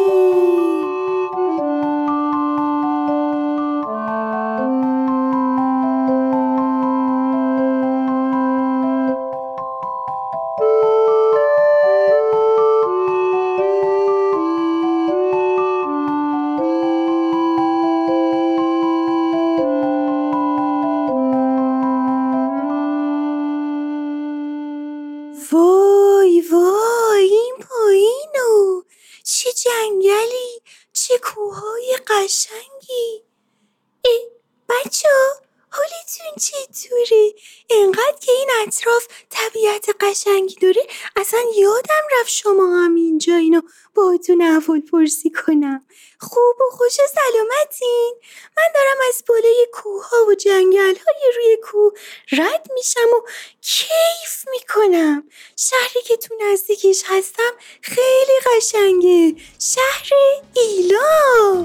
میشم 52.81 53.09
و 53.17 53.21
کیف 53.61 54.47
می‌کنم. 54.51 55.23
شهری 55.57 56.01
که 56.07 56.17
تو 56.17 56.35
نزدیکش 56.51 57.03
هستم 57.07 57.51
خیلی 57.81 58.37
قشنگه. 58.45 59.35
شهر 59.59 60.09
ایلا. 60.55 61.63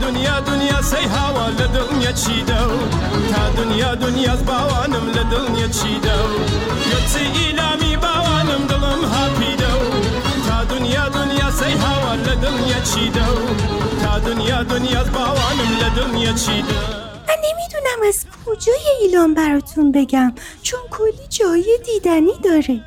دنیا 0.00 0.40
دنیا 0.40 0.82
سی 0.82 0.96
هوا 0.96 1.48
لدنیا 1.48 2.12
تا 3.32 3.48
دنیا 3.56 3.96
و 3.96 4.86
تا 10.48 10.64
دنیا 10.64 11.08
دنیا 11.08 11.37
سەی 11.50 11.72
هاوا 11.72 12.12
لە 12.26 12.34
دڵنیە 12.42 12.80
چیدە 12.90 13.26
و 13.36 13.40
تا 14.02 14.18
دنیا 14.18 14.62
دنیاز 14.62 15.08
باوانم 15.10 15.72
لە 15.80 15.88
دڵنیە 15.96 16.32
چیدە 16.42 16.78
من 17.28 17.38
نمی‌دونم 17.46 18.08
از 18.08 18.26
کجای 18.46 18.86
ایلان 19.00 19.34
براتون 19.34 19.92
بگم 19.92 20.32
چون 20.62 20.80
کلی 20.90 21.26
جای 21.28 21.78
دیدنی 21.86 22.38
داره. 22.44 22.80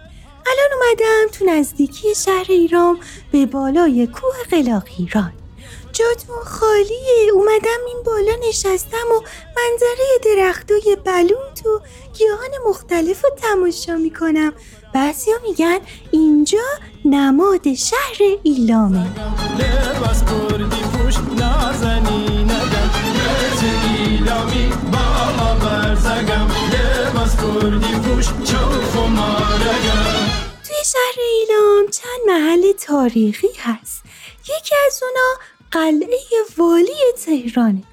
الان 0.50 0.72
اومدم 0.76 1.26
تو 1.34 1.46
نزدیکی 1.46 2.16
شهر 2.16 2.46
ایران 2.50 2.98
به 3.32 3.46
بالای 3.46 4.08
کوه 4.08 4.44
قلاق 4.52 4.84
ایران 4.98 5.34
جاتون 5.92 6.44
خالیه. 6.46 7.32
اومدم 7.34 7.80
این 7.88 8.04
بالا 8.06 8.48
نشستم 8.50 9.08
و 9.12 9.22
منظره 9.58 10.20
درختای 10.26 10.98
بلوط 11.06 11.66
و 11.66 11.82
گیاهان 12.18 12.50
مختلف 12.68 13.24
رو 13.24 13.30
تماشا 13.42 13.96
می‌کنم. 13.96 14.54
بعضیا 14.94 15.36
میگن 15.44 15.80
اینجا 16.12 16.64
نماد 17.06 17.74
شهر 17.74 18.18
ایلامه. 18.44 19.08
توی 30.64 30.86
شهر 30.86 31.18
ایلام 31.18 31.88
چند 31.92 32.22
محل 32.28 32.72
تاریخی 32.72 33.50
هست. 33.60 34.04
یکی 34.44 34.76
از 34.88 35.04
اونا 35.04 35.51
قلعه 35.72 36.20
والی 36.58 36.94
تهرانه. 37.26 37.84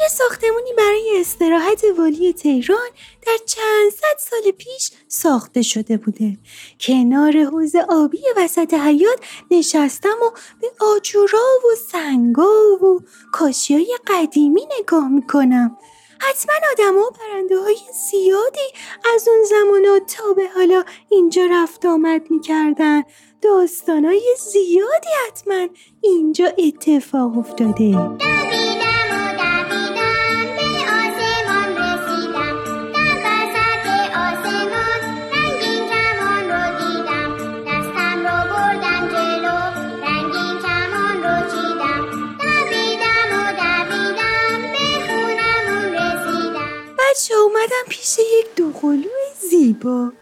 یه 0.00 0.08
ساختمونی 0.08 0.72
برای 0.78 1.20
استراحت 1.20 1.84
والی 1.98 2.32
تهران 2.32 2.88
در 3.26 3.36
چند 3.46 3.90
صد 3.92 4.18
سال 4.18 4.50
پیش 4.50 4.90
ساخته 5.08 5.62
شده 5.62 5.96
بوده. 5.96 6.38
کنار 6.80 7.44
حوز 7.44 7.76
آبی 7.88 8.22
وسط 8.36 8.74
حیات 8.74 9.18
نشستم 9.50 10.16
و 10.22 10.30
به 10.60 10.70
آجورا 10.80 11.44
و 11.64 11.76
سنگا 11.92 12.74
و 12.82 13.00
کاشی 13.32 13.86
قدیمی 14.06 14.66
نگاه 14.80 15.08
می‌کنم. 15.08 15.78
حتما 16.20 16.54
آدم 16.72 16.96
و 16.96 17.10
پرنده 17.10 17.58
های 17.58 17.76
زیادی 18.10 18.68
از 19.14 19.28
اون 19.28 19.44
زمانات 19.44 20.16
تا 20.16 20.32
به 20.32 20.48
حالا 20.54 20.84
اینجا 21.10 21.42
رفت 21.50 21.86
آمد 21.86 22.30
می‌کردن. 22.30 23.02
داستانای 23.44 24.36
زیادی 24.52 25.08
حتما 25.26 25.68
اینجا 26.00 26.46
اتفاق 26.58 27.38
افتاده. 27.38 27.90
دویدم 27.90 29.08
و 29.10 29.34
دویدم 29.40 30.46
به 30.56 30.68
آسمان 31.00 31.70
رسیدم. 31.76 32.56
تا 32.64 32.80
در 32.94 33.16
وسط 33.24 33.84
آسمان 34.26 35.00
رنگین 35.32 35.82
کمان 35.90 36.44
رو 36.50 36.62
دیدم. 36.78 37.30
دستم 37.66 38.18
رو 38.26 38.36
بردم 38.50 39.02
جلو 39.12 39.58
رنگین 40.06 40.54
کمان 40.64 41.16
رو 41.24 41.36
چیدم. 41.50 42.02
دویدم 42.40 43.30
و 43.32 43.44
دویدم 43.60 44.60
به 44.72 44.86
خونمون 45.06 45.86
رسیدم. 45.94 46.94
بچه 46.98 47.34
اومدم 47.34 47.84
پیش 47.88 48.18
یک 48.18 48.46
دوقلو 48.56 49.10
زیبا. 49.50 50.12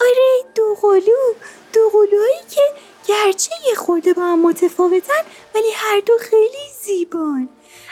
آره 0.00 0.35
دوقلو 0.56 1.34
دوقلوهایی 1.72 2.40
که 2.50 2.60
گرچه 3.08 3.50
یه 3.68 3.74
خورده 3.74 4.12
با 4.12 4.22
هم 4.22 4.42
متفاوتن 4.42 5.22
ولی 5.54 5.70
هر 5.74 6.00
دو 6.06 6.12
خیلی 6.20 6.70
زیبان. 6.82 7.48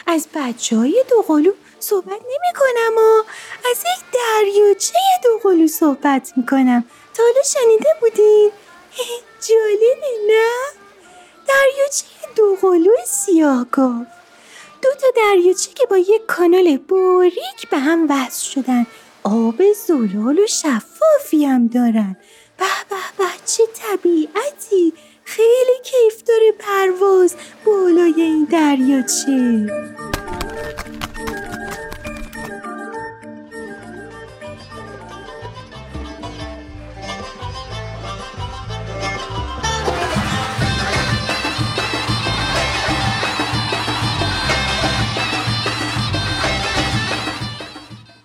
از 0.07 0.27
بچه 0.35 0.77
های 0.77 1.03
دوقلو 1.09 1.51
صحبت 1.79 2.07
نمی 2.07 2.53
کنم 2.55 2.97
و 2.97 3.23
از 3.71 3.77
یک 3.79 4.05
دریاچه 4.13 4.93
دوقلو 5.23 5.67
صحبت 5.67 6.33
می 6.37 6.45
کنم 6.45 6.83
تا 7.13 7.23
حالا 7.23 7.43
شنیده 7.43 7.89
بودین؟ 8.01 8.51
جالبه 9.47 10.11
نه؟ 10.27 10.51
دریاچه 11.47 12.05
دوقلو 12.35 12.91
سیاهگاف 13.05 14.05
دو 14.81 14.89
تا 15.01 15.07
دریاچه 15.15 15.73
که 15.73 15.85
با 15.85 15.97
یک 15.97 16.25
کانال 16.27 16.77
باریک 16.77 17.69
به 17.71 17.77
هم 17.77 18.07
وصل 18.09 18.49
شدن. 18.49 18.87
آب 19.23 19.73
زلال 19.73 20.39
و 20.39 20.47
شفافی 20.47 21.45
هم 21.45 21.67
دارن. 21.67 22.17
به 22.57 22.65
به 23.17 23.25
چه 23.45 23.63
طبیعتی؟ 23.73 24.93
خیلی 25.23 25.77
کیف 25.83 26.23
داره 26.23 26.51
پرواز 26.59 27.35
بالای 27.65 28.21
این 28.21 28.47
دریاچه 28.51 29.67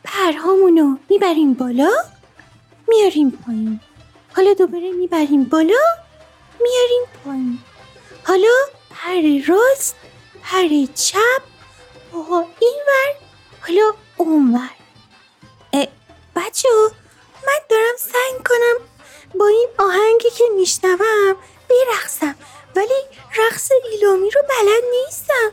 پرهامونو 0.04 0.96
می‌بریم 1.10 1.54
بالا؟ 1.54 1.90
میاریم 2.88 3.30
پایین. 3.30 3.80
حالا 4.36 4.54
دوباره 4.54 4.92
می‌بریم 4.92 5.44
بالا 5.44 5.84
میاریم 6.60 7.02
پایین. 7.24 7.58
حالا 8.24 8.54
پر 8.90 9.52
راست 9.52 9.96
پر 10.42 10.68
چپ 10.94 11.42
پاها 12.12 12.46
اینور 12.60 13.14
حالا 13.60 13.92
اونور 14.16 14.70
بچه 16.36 16.68
من 17.46 17.58
دارم 17.68 17.96
سعی 17.98 18.38
کنم 18.48 18.86
با 19.38 19.46
این 19.46 19.68
آهنگی 19.78 20.30
که 20.30 20.44
میشنوم 20.56 21.36
برقصم 21.70 22.34
ولی 22.76 23.02
رقص 23.36 23.70
ایلامی 23.92 24.30
رو 24.30 24.42
بلد 24.42 24.84
نیستم. 24.90 25.52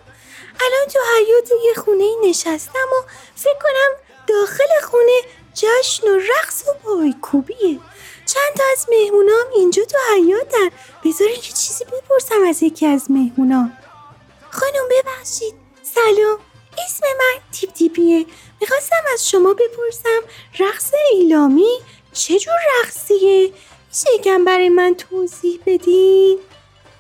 الان 0.60 0.88
تو 0.94 1.00
حیات 1.16 1.52
یه 1.66 1.74
خونه 1.74 2.06
نشستم 2.24 2.88
و 2.98 3.10
فکر 3.36 3.54
کنم 3.54 3.96
داخل 4.28 4.88
خونه 4.92 5.22
جشن 5.54 6.08
و 6.08 6.20
رقص 6.20 6.64
و 6.68 6.74
پایکوبیه 6.74 7.80
چند 8.28 8.56
تا 8.58 8.64
از 8.74 8.86
مهمونام 8.92 9.46
اینجا 9.56 9.84
تو 9.84 9.98
حیاتن 10.16 10.76
بذارین 11.06 11.36
که 11.36 11.54
چیزی 11.54 11.86
بپرسم 11.86 12.48
از 12.50 12.64
یکی 12.64 12.86
از 12.86 13.12
مهمونا 13.12 13.70
خانم 14.50 14.88
ببخشید. 14.92 15.54
سلام. 15.84 16.38
اسم 16.86 17.06
من 17.20 17.42
تیپ 17.52 17.74
تیپیه. 17.74 18.26
می‌خواستم 18.62 19.04
از 19.14 19.30
شما 19.30 19.54
بپرسم 19.54 20.22
رقص 20.60 20.92
ایلامی 21.12 21.72
چه 22.14 22.40
جور 22.40 22.54
رقصیه؟ 22.84 23.52
میشه 23.90 24.16
یکم 24.16 24.46
برای 24.46 24.70
من 24.70 24.96
توضیح 24.98 25.60
بدین؟ 25.66 26.38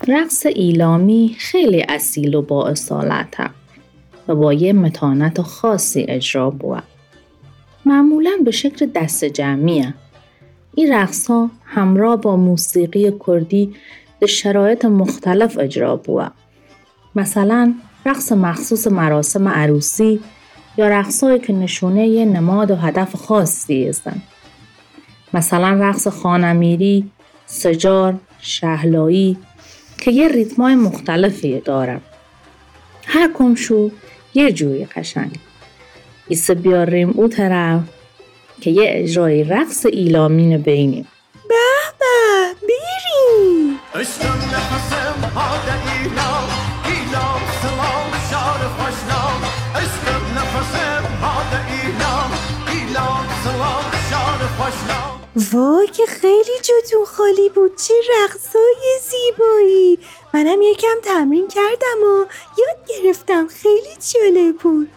رقص 0.07 0.45
ایلامی 0.45 1.35
خیلی 1.39 1.81
اصیل 1.89 2.35
و 2.35 2.41
با 2.41 2.67
اصالت 2.67 3.51
و 4.27 4.35
با 4.35 4.53
یه 4.53 4.73
متانت 4.73 5.41
خاصی 5.41 6.05
اجرا 6.09 6.49
بود. 6.49 6.83
معمولا 7.85 8.31
به 8.45 8.51
شکل 8.51 8.85
دست 8.85 9.25
جمعی 9.25 9.93
این 10.77 10.93
رقص 10.93 11.27
ها 11.27 11.49
همراه 11.65 12.15
با 12.15 12.35
موسیقی 12.35 13.13
کردی 13.27 13.75
به 14.19 14.27
شرایط 14.27 14.85
مختلف 14.85 15.57
اجرا 15.57 15.95
بود. 15.95 16.31
مثلا 17.15 17.73
رقص 18.05 18.31
مخصوص 18.31 18.87
مراسم 18.87 19.47
عروسی 19.47 20.19
یا 20.77 20.87
رقصهایی 20.87 21.39
که 21.39 21.53
نشونه 21.53 22.07
یه 22.07 22.25
نماد 22.25 22.71
و 22.71 22.75
هدف 22.75 23.15
خاصی 23.15 23.87
هستند. 23.87 24.21
مثلا 25.33 25.87
رقص 25.87 26.07
خانمیری، 26.07 27.11
سجار، 27.45 28.19
شهلایی 28.39 29.37
که 29.97 30.11
یه 30.11 30.27
ریتمای 30.27 30.75
مختلفی 30.75 31.59
دارم. 31.59 32.01
هر 33.05 33.29
کمشو 33.33 33.91
یه 34.33 34.51
جوری 34.51 34.85
قشنگ. 34.85 35.39
ایسه 36.27 36.53
بیاریم 36.53 37.09
او 37.09 37.27
طرف 37.27 37.81
که 38.61 38.71
یه 38.71 38.85
اجرای 38.93 39.43
رقص 39.43 39.85
ایلامین 39.85 40.57
بینیم. 40.57 41.07
به 41.49 41.55
به 41.99 42.53
بریم 42.61 43.79
عشقم 43.95 44.39
نفسم 44.55 45.31
هاد 45.35 45.67
ایلام. 45.69 46.47
ایلام 46.85 47.41
سلام 47.61 48.11
شاد 48.31 48.61
خوشنام. 48.77 49.39
عشقم 49.75 50.23
نفسم 50.39 51.03
هاد 51.21 51.51
ایلام. 51.69 52.31
ایلام 52.73 53.25
سلام 53.43 53.83
شاد 54.09 54.41
خوشنام. 54.57 55.17
وای 55.53 55.87
که 55.87 56.05
خیلی 56.05 56.59
جاتون 56.61 57.05
خالی 57.05 57.49
بود 57.49 57.71
چه 57.87 57.93
رقصای 58.23 58.99
زیبایی. 59.09 59.99
منم 60.33 60.61
یکم 60.61 60.97
تمرین 61.03 61.47
کردم 61.47 62.03
و 62.03 62.25
یاد 62.57 62.77
گرفتم 62.87 63.47
خیلی 63.47 63.95
جالب 64.13 64.57
بود. 64.57 64.89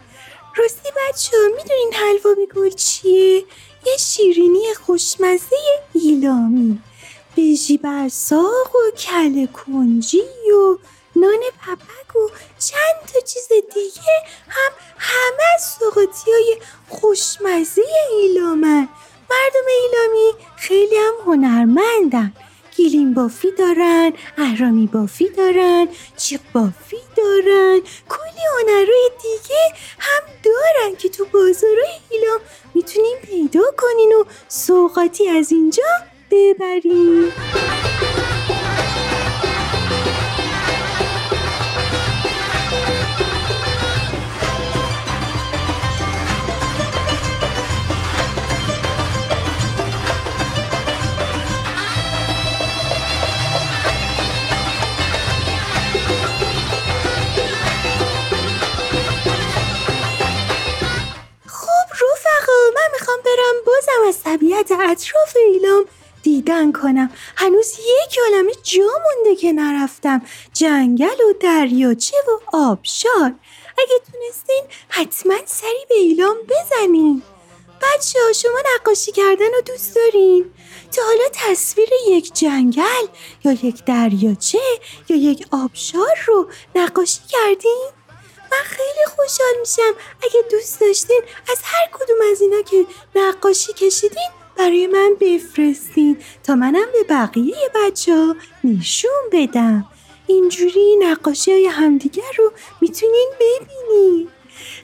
راستی 0.57 0.89
بچه 0.91 1.37
ها 1.37 1.57
می‌دونین 1.57 1.93
حلوا 1.93 2.35
به 2.35 2.47
گل 2.47 2.71
چیه؟ 2.71 3.45
یه 3.87 3.97
شیرینی 3.99 4.75
خوشمزه 4.87 5.57
ایلامی. 5.93 6.83
بیجی 7.35 7.79
برساق 7.79 8.75
و 8.75 8.97
کل 8.97 9.47
کنجی 9.47 10.23
و 10.53 10.79
نان 11.17 11.41
پپک 11.63 12.17
و 12.17 12.29
چند 12.59 13.13
تا 13.13 13.21
چیز 13.21 13.49
دیگه 13.49 14.13
هم 14.49 14.73
همه 14.99 15.43
از 15.55 15.77
سوقاتی 15.79 16.33
های 16.33 16.57
خوشمزه 16.89 17.83
ایلامن. 18.11 18.89
مردم 19.31 19.67
ایلامی 19.83 20.45
خیلی 20.57 20.97
هم 20.97 21.15
هنرمندن. 21.27 22.33
گیلین 22.77 23.15
بافی 23.15 23.49
دارن 23.59 24.13
اهرامی 24.39 24.87
بافی 24.87 25.29
دارن 25.29 25.89
چیق 26.17 26.41
بافی 26.53 26.97
دارن. 27.17 27.81
کلی 28.09 28.45
هنرهای 28.61 29.11
دیگه 29.23 29.63
هم 29.99 30.23
دارن 30.45 30.97
که 30.97 31.09
تو 31.09 31.25
بازارهای 31.25 31.99
ایلام 32.11 32.41
می‌تونین 32.75 33.17
پیدا 33.23 33.63
کنین 33.79 34.13
و 34.13 34.25
سوقاتی 34.49 35.29
از 35.29 35.53
اینجا 35.53 35.83
ببرین. 36.31 37.33
از 64.09 64.23
طبیعت 64.23 64.73
اطراف 64.73 65.37
ایلام 65.37 65.85
دیدن 66.23 66.73
کنم 66.73 67.11
هنوز 67.37 67.73
یک 67.79 68.19
عالمه 68.19 68.53
جا 68.63 68.83
مونده 68.83 69.37
که 69.37 69.53
نرفتم 69.53 70.23
جنگل 70.53 71.21
و 71.31 71.33
دریاچه 71.41 72.17
و 72.29 72.57
آبشار 72.57 73.35
اگه 73.79 74.01
تونستین 74.13 74.63
حتما 74.89 75.35
سری 75.47 75.85
به 75.89 75.95
ایلام 75.95 76.37
بزنین 76.49 77.23
بچه 77.83 78.19
ها 78.27 78.33
شما 78.33 78.59
نقاشی 78.77 79.13
کردن 79.13 79.53
رو 79.55 79.61
دوست 79.67 79.97
دارین؟ 79.97 80.51
تا 80.93 81.03
حالا 81.03 81.25
تصویر 81.33 81.89
یک 82.09 82.35
جنگل 82.35 83.07
یا 83.45 83.53
یک 83.53 83.85
دریاچه 83.85 84.59
یا 85.09 85.17
یک 85.17 85.47
آبشار 85.51 86.19
رو 86.27 86.49
نقاشی 86.75 87.21
کردین؟ 87.29 88.00
من 88.53 88.63
خیلی 88.65 89.07
خوشحال 89.17 89.55
میشم. 89.61 89.95
اگه 90.23 90.43
دوست 90.51 90.81
داشتین 90.81 91.23
از 91.51 91.59
هر 91.65 91.89
کدوم 91.93 92.17
از 92.33 92.41
اینا 92.41 92.63
که 92.63 92.87
نقاشی 93.15 93.73
کشیدین 93.73 94.31
برای 94.59 94.87
من 94.87 95.17
بفرستین. 95.21 96.23
تا 96.45 96.55
منم 96.55 96.87
به 96.93 97.05
بقیه 97.05 97.71
بچه 97.75 98.15
ها 98.15 98.37
نشون 98.65 99.31
بدم. 99.33 99.89
اینجوری 100.27 100.97
نقاشی 100.97 101.53
های 101.53 101.67
همدیگر 101.67 102.33
رو 102.39 102.53
می‌تونین 102.81 103.31
ببینین. 103.41 104.29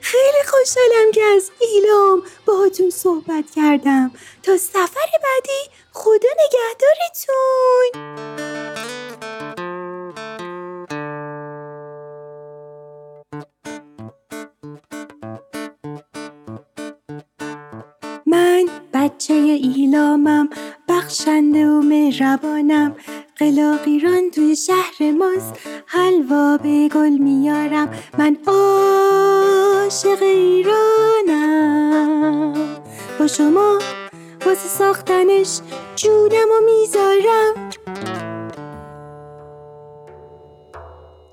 خیلی 0.00 0.42
خوشحالم 0.46 1.12
که 1.12 1.22
از 1.22 1.50
ایلام 1.61 2.22
باهاتون 2.46 2.90
صحبت 2.90 3.44
کردم. 3.57 4.11
تا 4.42 4.57
سفر 4.57 5.11
بعدی 5.22 5.70
خدا 5.92 6.29
نگهدارتون. 6.44 7.90
بچه 19.27 19.35
ایلامم 19.35 20.49
بخشنده 20.89 21.67
و 21.67 21.81
مهربانم. 21.81 22.95
قلاقیران 23.37 24.31
توی 24.35 24.57
شهر 24.57 25.12
ماست 25.19 25.55
حلوا 25.87 26.57
به 26.57 26.89
گل 26.95 27.19
میارم. 27.19 27.89
من 28.19 28.37
عاشق 28.47 30.23
ایرانم. 30.23 31.55
با 33.19 33.27
شما 33.27 33.79
واسه 34.47 34.69
ساختنش 34.69 35.61
جونم 35.97 36.51
و 36.51 36.61
می‌ذارم. 36.65 37.71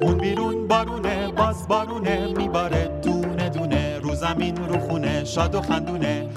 اون 0.02 0.18
بیرون 0.18 0.68
بارونه 0.68 1.32
باز 1.32 1.68
بارونه 1.68 2.34
میباره 2.38 3.02
دونه 3.04 3.50
دونه. 3.50 4.00
رو 4.00 4.16
زمین 4.16 4.58
رو 4.58 4.80
خونه 4.80 5.24
شاد 5.24 5.56
و 5.56 5.62
خندونه. 5.62 6.33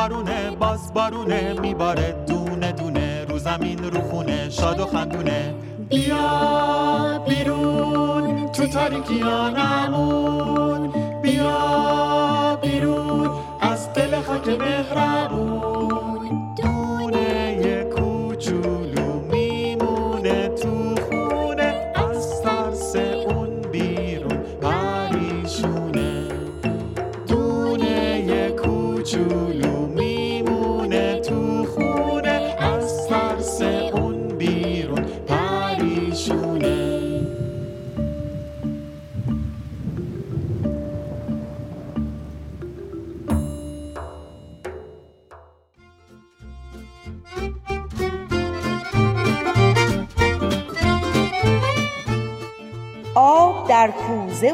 بارونه 0.00 0.50
باز 0.50 0.92
بارونه 0.94 1.60
میباره 1.60 2.14
دونه 2.26 2.72
دونه 2.72 3.24
رو 3.24 3.38
زمین 3.38 3.78
رو 3.78 4.00
خونه 4.00 4.50
شاد 4.50 4.80
و 4.80 4.86
خندونه. 4.86 5.54
بیا 5.88 7.24
بیرون 7.28 8.52
تو 8.52 8.66
تاریکیانمون 8.66 10.29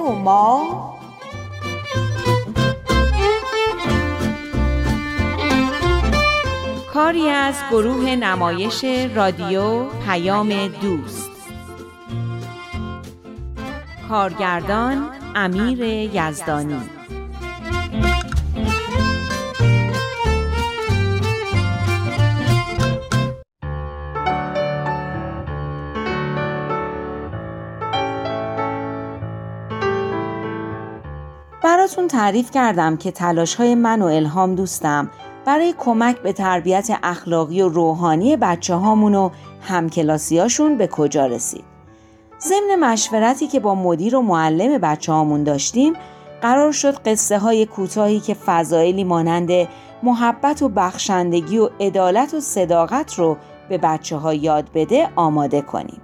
کوزه 0.07 0.19
و 0.19 0.23
ما 0.23 0.97
کاری 6.95 7.29
از 7.29 7.55
گروه 7.71 8.05
نمایش 8.05 8.85
رادیو 9.14 9.85
پیام 9.85 10.69
دوست. 10.69 11.31
کارگردان 14.09 15.11
امیر 15.35 15.83
یزدانی. 16.14 16.96
تعریف 32.16 32.50
کردم 32.50 32.96
که 32.96 33.11
تلاش 33.11 33.55
های 33.55 33.74
من 33.74 34.02
و 34.02 34.05
الهام 34.05 34.55
دوستم 34.55 35.11
برای 35.44 35.74
کمک 35.79 36.18
به 36.18 36.33
تربیت 36.33 36.90
اخلاقی 37.02 37.62
و 37.62 37.68
روحانی 37.68 38.37
بچه 38.37 38.74
هامون 38.74 39.14
و 39.14 39.31
همکلاسیاشون 39.61 40.76
به 40.76 40.87
کجا 40.87 41.26
رسید. 41.26 41.64
ضمن 42.40 42.74
مشورتی 42.81 43.46
که 43.46 43.61
با 43.61 43.74
مدیر 43.74 44.16
و 44.16 44.22
معلم 44.22 44.79
بچه 44.79 45.12
هامون 45.12 45.44
داشتیم 45.44 45.92
قرار 46.42 46.72
شد 46.72 46.94
قصه 46.94 47.38
های 47.38 47.66
کوتاهی 47.66 48.20
که 48.20 48.35
فضایلی 48.35 49.05
مانند 49.05 49.50
محبت 50.02 50.62
و 50.62 50.68
بخشندگی 50.68 51.59
و 51.59 51.70
عدالت 51.81 52.35
و 52.35 52.40
صداقت 52.40 53.14
رو 53.14 53.37
به 53.68 53.79
بچه 53.79 54.16
ها 54.16 54.35
یاد 54.35 54.70
بده 54.74 55.09
آماده 55.16 55.61
کنیم. 55.61 56.00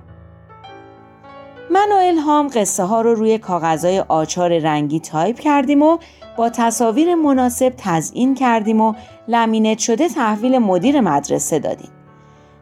من 1.72 1.88
و 1.92 1.96
الهام 1.96 2.48
قصه 2.48 2.84
ها 2.84 3.00
رو 3.00 3.14
روی 3.14 3.38
کاغذهای 3.38 4.00
آچهار 4.00 4.58
رنگی 4.58 5.00
تایپ 5.00 5.40
کردیم 5.40 5.82
و 5.82 5.98
با 6.36 6.50
تصاویر 6.50 7.14
مناسب 7.14 7.72
تزیین 7.76 8.34
کردیم 8.34 8.80
و 8.80 8.94
لمینت 9.28 9.78
شده 9.78 10.08
تحویل 10.08 10.58
مدیر 10.58 11.00
مدرسه 11.00 11.58
دادیم. 11.58 11.90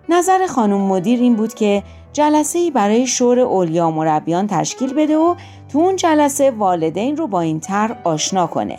نظر 0.08 0.46
خانم 0.46 0.80
مدیر 0.80 1.20
این 1.20 1.36
بود 1.36 1.54
که 1.54 1.82
جلسه 2.12 2.58
ای 2.58 2.70
برای 2.70 3.06
شورای 3.06 3.38
اولیا 3.40 3.90
مربیان 3.90 4.46
تشکیل 4.46 4.94
بده 4.94 5.16
و 5.16 5.34
تو 5.72 5.78
اون 5.78 5.96
جلسه 5.96 6.50
والدین 6.50 7.16
رو 7.16 7.26
با 7.26 7.40
این 7.40 7.60
طرح 7.60 7.96
آشنا 8.04 8.46
کنه. 8.46 8.78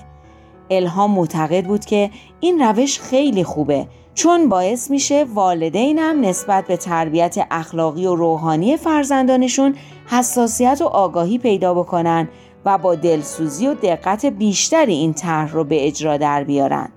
الهام 0.69 1.11
معتقد 1.11 1.65
بود 1.65 1.85
که 1.85 2.09
این 2.39 2.61
روش 2.61 2.99
خیلی 2.99 3.43
خوبه 3.43 3.87
چون 4.13 4.49
باعث 4.49 4.91
میشه 4.91 5.25
والدینم 5.33 6.25
نسبت 6.25 6.67
به 6.67 6.77
تربیت 6.77 7.47
اخلاقی 7.51 8.05
و 8.05 8.15
روحانی 8.15 8.77
فرزندانشون 8.77 9.75
حساسیت 10.11 10.81
و 10.81 10.85
آگاهی 10.85 11.37
پیدا 11.37 11.73
بکنن 11.73 12.27
و 12.65 12.77
با 12.77 12.95
دلسوزی 12.95 13.67
و 13.67 13.73
دقت 13.73 14.25
بیشتری 14.25 14.93
این 14.93 15.13
طرح 15.13 15.51
رو 15.51 15.63
به 15.63 15.87
اجرا 15.87 16.17
در 16.17 16.43
بیارن. 16.43 16.89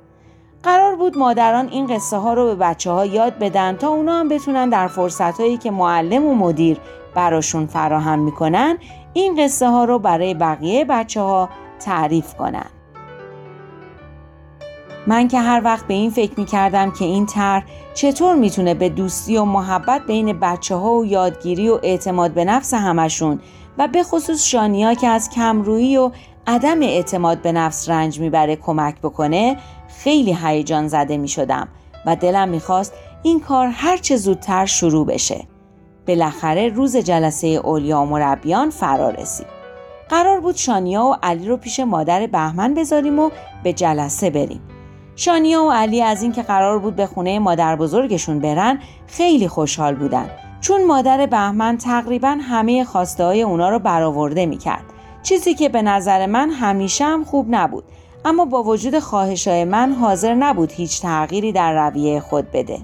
قرار 0.62 0.96
بود 0.96 1.18
مادران 1.18 1.68
این 1.68 1.86
قصه 1.86 2.16
ها 2.16 2.34
رو 2.34 2.44
به 2.44 2.54
بچه 2.54 2.90
ها 2.90 3.06
یاد 3.06 3.38
بدن 3.38 3.76
تا 3.76 3.88
اونا 3.88 4.12
هم 4.12 4.28
بتونن 4.28 4.68
در 4.68 4.88
فرصت 4.88 5.40
هایی 5.40 5.56
که 5.56 5.70
معلم 5.70 6.26
و 6.26 6.34
مدیر 6.34 6.78
براشون 7.14 7.66
فراهم 7.66 8.18
می‌کنن 8.18 8.78
این 9.12 9.44
قصه 9.44 9.68
ها 9.68 9.84
رو 9.84 9.98
برای 9.98 10.34
بقیه 10.34 10.84
بچه 10.84 11.20
ها 11.20 11.48
تعریف 11.80 12.34
کنن. 12.34 12.66
من 15.06 15.28
که 15.28 15.40
هر 15.40 15.60
وقت 15.64 15.86
به 15.86 15.94
این 15.94 16.10
فکر 16.10 16.40
می 16.40 16.46
کردم 16.46 16.90
که 16.90 17.04
این 17.04 17.26
طرح 17.26 17.64
چطور 17.94 18.34
می‌تونه 18.34 18.74
به 18.74 18.88
دوستی 18.88 19.36
و 19.36 19.44
محبت 19.44 20.06
بین 20.06 20.40
بچه 20.40 20.74
ها 20.74 20.92
و 20.92 21.06
یادگیری 21.06 21.68
و 21.68 21.78
اعتماد 21.82 22.30
به 22.30 22.44
نفس 22.44 22.74
همشون 22.74 23.40
و 23.78 23.88
به 23.88 24.02
خصوص 24.02 24.44
شانیا 24.44 24.94
که 24.94 25.08
از 25.08 25.30
کمرویی 25.30 25.96
و 25.96 26.10
عدم 26.46 26.82
اعتماد 26.82 27.42
به 27.42 27.52
نفس 27.52 27.88
رنج 27.88 28.20
می‌بره 28.20 28.56
کمک 28.56 29.00
بکنه 29.00 29.56
خیلی 29.88 30.36
هیجان 30.42 30.88
زده 30.88 31.16
می 31.16 31.28
شدم 31.28 31.68
و 32.06 32.16
دلم 32.16 32.48
می‌خواست 32.48 32.92
این 33.22 33.40
کار 33.40 33.66
هرچه 33.66 34.16
زودتر 34.16 34.66
شروع 34.66 35.06
بشه. 35.06 35.44
بالاخره 36.08 36.68
روز 36.68 36.96
جلسه 36.96 37.46
اولیا 37.46 38.00
و 38.00 38.06
مربیان 38.06 38.70
فرا 38.70 39.10
رسید. 39.10 39.46
قرار 40.08 40.40
بود 40.40 40.56
شانیا 40.56 41.04
و 41.04 41.16
علی 41.22 41.48
رو 41.48 41.56
پیش 41.56 41.80
مادر 41.80 42.26
بهمن 42.26 42.74
بذاریم 42.74 43.18
و 43.18 43.30
به 43.62 43.72
جلسه 43.72 44.30
بریم. 44.30 44.60
شانیا 45.16 45.64
و 45.64 45.72
علی 45.72 46.02
از 46.02 46.22
اینکه 46.22 46.42
قرار 46.42 46.78
بود 46.78 46.96
به 46.96 47.06
خونه 47.06 47.38
مادر 47.38 47.76
بزرگشون 47.76 48.38
برن 48.38 48.78
خیلی 49.06 49.48
خوشحال 49.48 49.94
بودن 49.94 50.30
چون 50.60 50.86
مادر 50.86 51.26
بهمن 51.26 51.78
تقریبا 51.78 52.38
همه 52.40 52.84
خواسته 52.84 53.24
های 53.24 53.42
اونا 53.42 53.68
رو 53.68 53.78
برآورده 53.78 54.46
می‌کرد 54.46 54.84
چیزی 55.22 55.54
که 55.54 55.68
به 55.68 55.82
نظر 55.82 56.26
من 56.26 56.50
همیشه 56.50 57.04
هم 57.04 57.24
خوب 57.24 57.46
نبود 57.50 57.84
اما 58.24 58.44
با 58.44 58.62
وجود 58.62 58.98
خواهشای 58.98 59.64
من 59.64 59.92
حاضر 59.92 60.34
نبود 60.34 60.72
هیچ 60.72 61.02
تغییری 61.02 61.52
در 61.52 61.88
رویه 61.88 62.20
خود 62.20 62.50
بده 62.50 62.78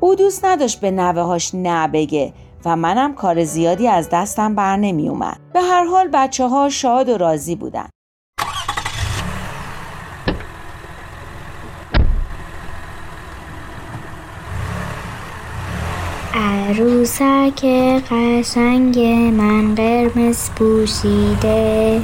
او 0.00 0.14
دوست 0.14 0.44
نداشت 0.44 0.80
به 0.80 0.90
نوه‌هاش 0.90 1.54
نه 1.54 1.88
بگه 1.88 2.32
و 2.64 2.76
منم 2.76 3.14
کار 3.14 3.44
زیادی 3.44 3.88
از 3.88 4.08
دستم 4.12 4.54
بر 4.54 4.76
نمی 4.76 5.08
اومد. 5.08 5.40
به 5.52 5.60
هر 5.60 5.84
حال 5.84 6.08
بچه 6.12 6.46
ها 6.46 6.68
شاد 6.68 7.08
و 7.08 7.18
راضی 7.18 7.56
بودن. 7.56 7.88
عروسک 16.72 17.64
قشنگ 18.10 18.98
من 19.36 19.74
قرمز 19.74 20.50
پوشیده. 20.56 22.00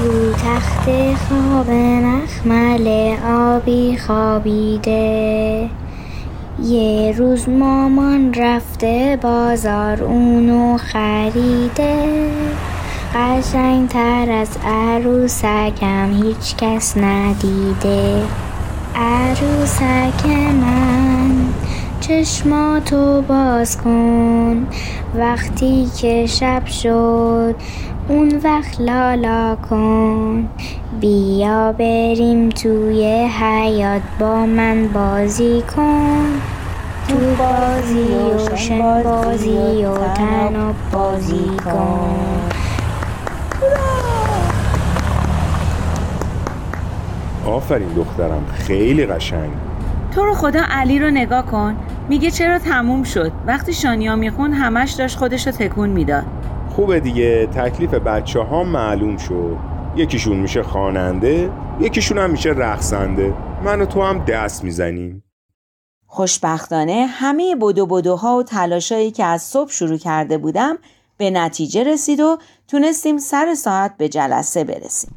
رو 0.00 0.32
تخت 0.32 0.84
خواب 1.28 1.70
مخمل 1.70 3.16
آبی 3.26 3.98
خوابیده. 4.06 5.68
یه 6.62 7.14
روز 7.18 7.48
مامان 7.48 8.34
رفته 8.34 9.18
بازار 9.22 10.02
اونو 10.02 10.78
خریده. 10.78 12.30
قشنگ 13.14 13.88
تر 13.88 14.30
از 14.30 14.58
عروسکم 14.66 16.22
هیچ 16.22 16.56
کس 16.56 16.96
ندیده. 16.96 18.22
عروسک 18.94 20.26
من 20.60 21.46
چشماتو 22.00 23.22
باز 23.22 23.76
کن. 23.76 24.66
وقتی 25.14 25.86
که 25.96 26.26
شب 26.26 26.66
شد 26.66 27.54
اون 28.08 28.40
وقت 28.44 28.80
لالا 28.80 29.56
کن. 29.70 30.48
بیا 31.00 31.72
بریم 31.72 32.48
توی 32.48 33.28
حیات 33.40 34.02
با 34.18 34.46
من 34.46 34.88
بازی 34.88 35.62
کن. 35.76 36.26
تو 37.08 37.16
بازی 37.38 38.52
و 38.52 38.56
شن 38.56 39.02
بازی 39.02 39.84
و 39.84 40.14
تناب 40.14 40.74
بازی 40.92 41.50
کن. 41.64 42.20
آفرین 47.46 47.88
دخترم 47.88 48.44
خیلی 48.54 49.06
قشنگ. 49.06 49.65
تو 50.16 50.24
رو 50.24 50.34
خدا 50.34 50.60
علی 50.68 50.98
رو 50.98 51.10
نگاه 51.10 51.46
کن. 51.46 51.76
میگه 52.08 52.30
چرا 52.30 52.58
تموم 52.58 53.02
شد. 53.02 53.32
وقتی 53.46 53.72
شانیا 53.72 54.16
میخون 54.16 54.52
همش 54.52 54.92
داشت 54.92 55.18
خودش 55.18 55.46
رو 55.46 55.52
تکون 55.52 55.88
می‌داد. 55.88 56.24
خوبه 56.70 57.00
دیگه. 57.00 57.46
تکلیف 57.46 57.94
بچه 57.94 58.40
ها 58.40 58.64
معلوم 58.64 59.16
شد. 59.16 59.56
یکیشون 59.96 60.36
میشه 60.36 60.62
خواننده 60.62 61.50
یکیشون 61.80 62.18
هم 62.18 62.30
میشه 62.30 62.50
رقصنده. 62.50 63.34
من 63.64 63.80
و 63.80 63.86
تو 63.86 64.02
هم 64.02 64.24
دست 64.24 64.64
می‌زنیم. 64.64 65.24
خوشبختانه 66.06 67.06
همه 67.10 67.56
بدو 67.56 67.86
بدوها 67.86 68.36
و 68.36 68.42
تلاشایی 68.42 69.10
که 69.10 69.24
از 69.24 69.42
صبح 69.42 69.70
شروع 69.70 69.98
کرده 69.98 70.38
بودم 70.38 70.78
به 71.16 71.30
نتیجه 71.30 71.84
رسید 71.84 72.20
و 72.20 72.38
تونستیم 72.68 73.18
سر 73.18 73.54
ساعت 73.54 73.96
به 73.96 74.08
جلسه 74.08 74.64
برسیم. 74.64 75.10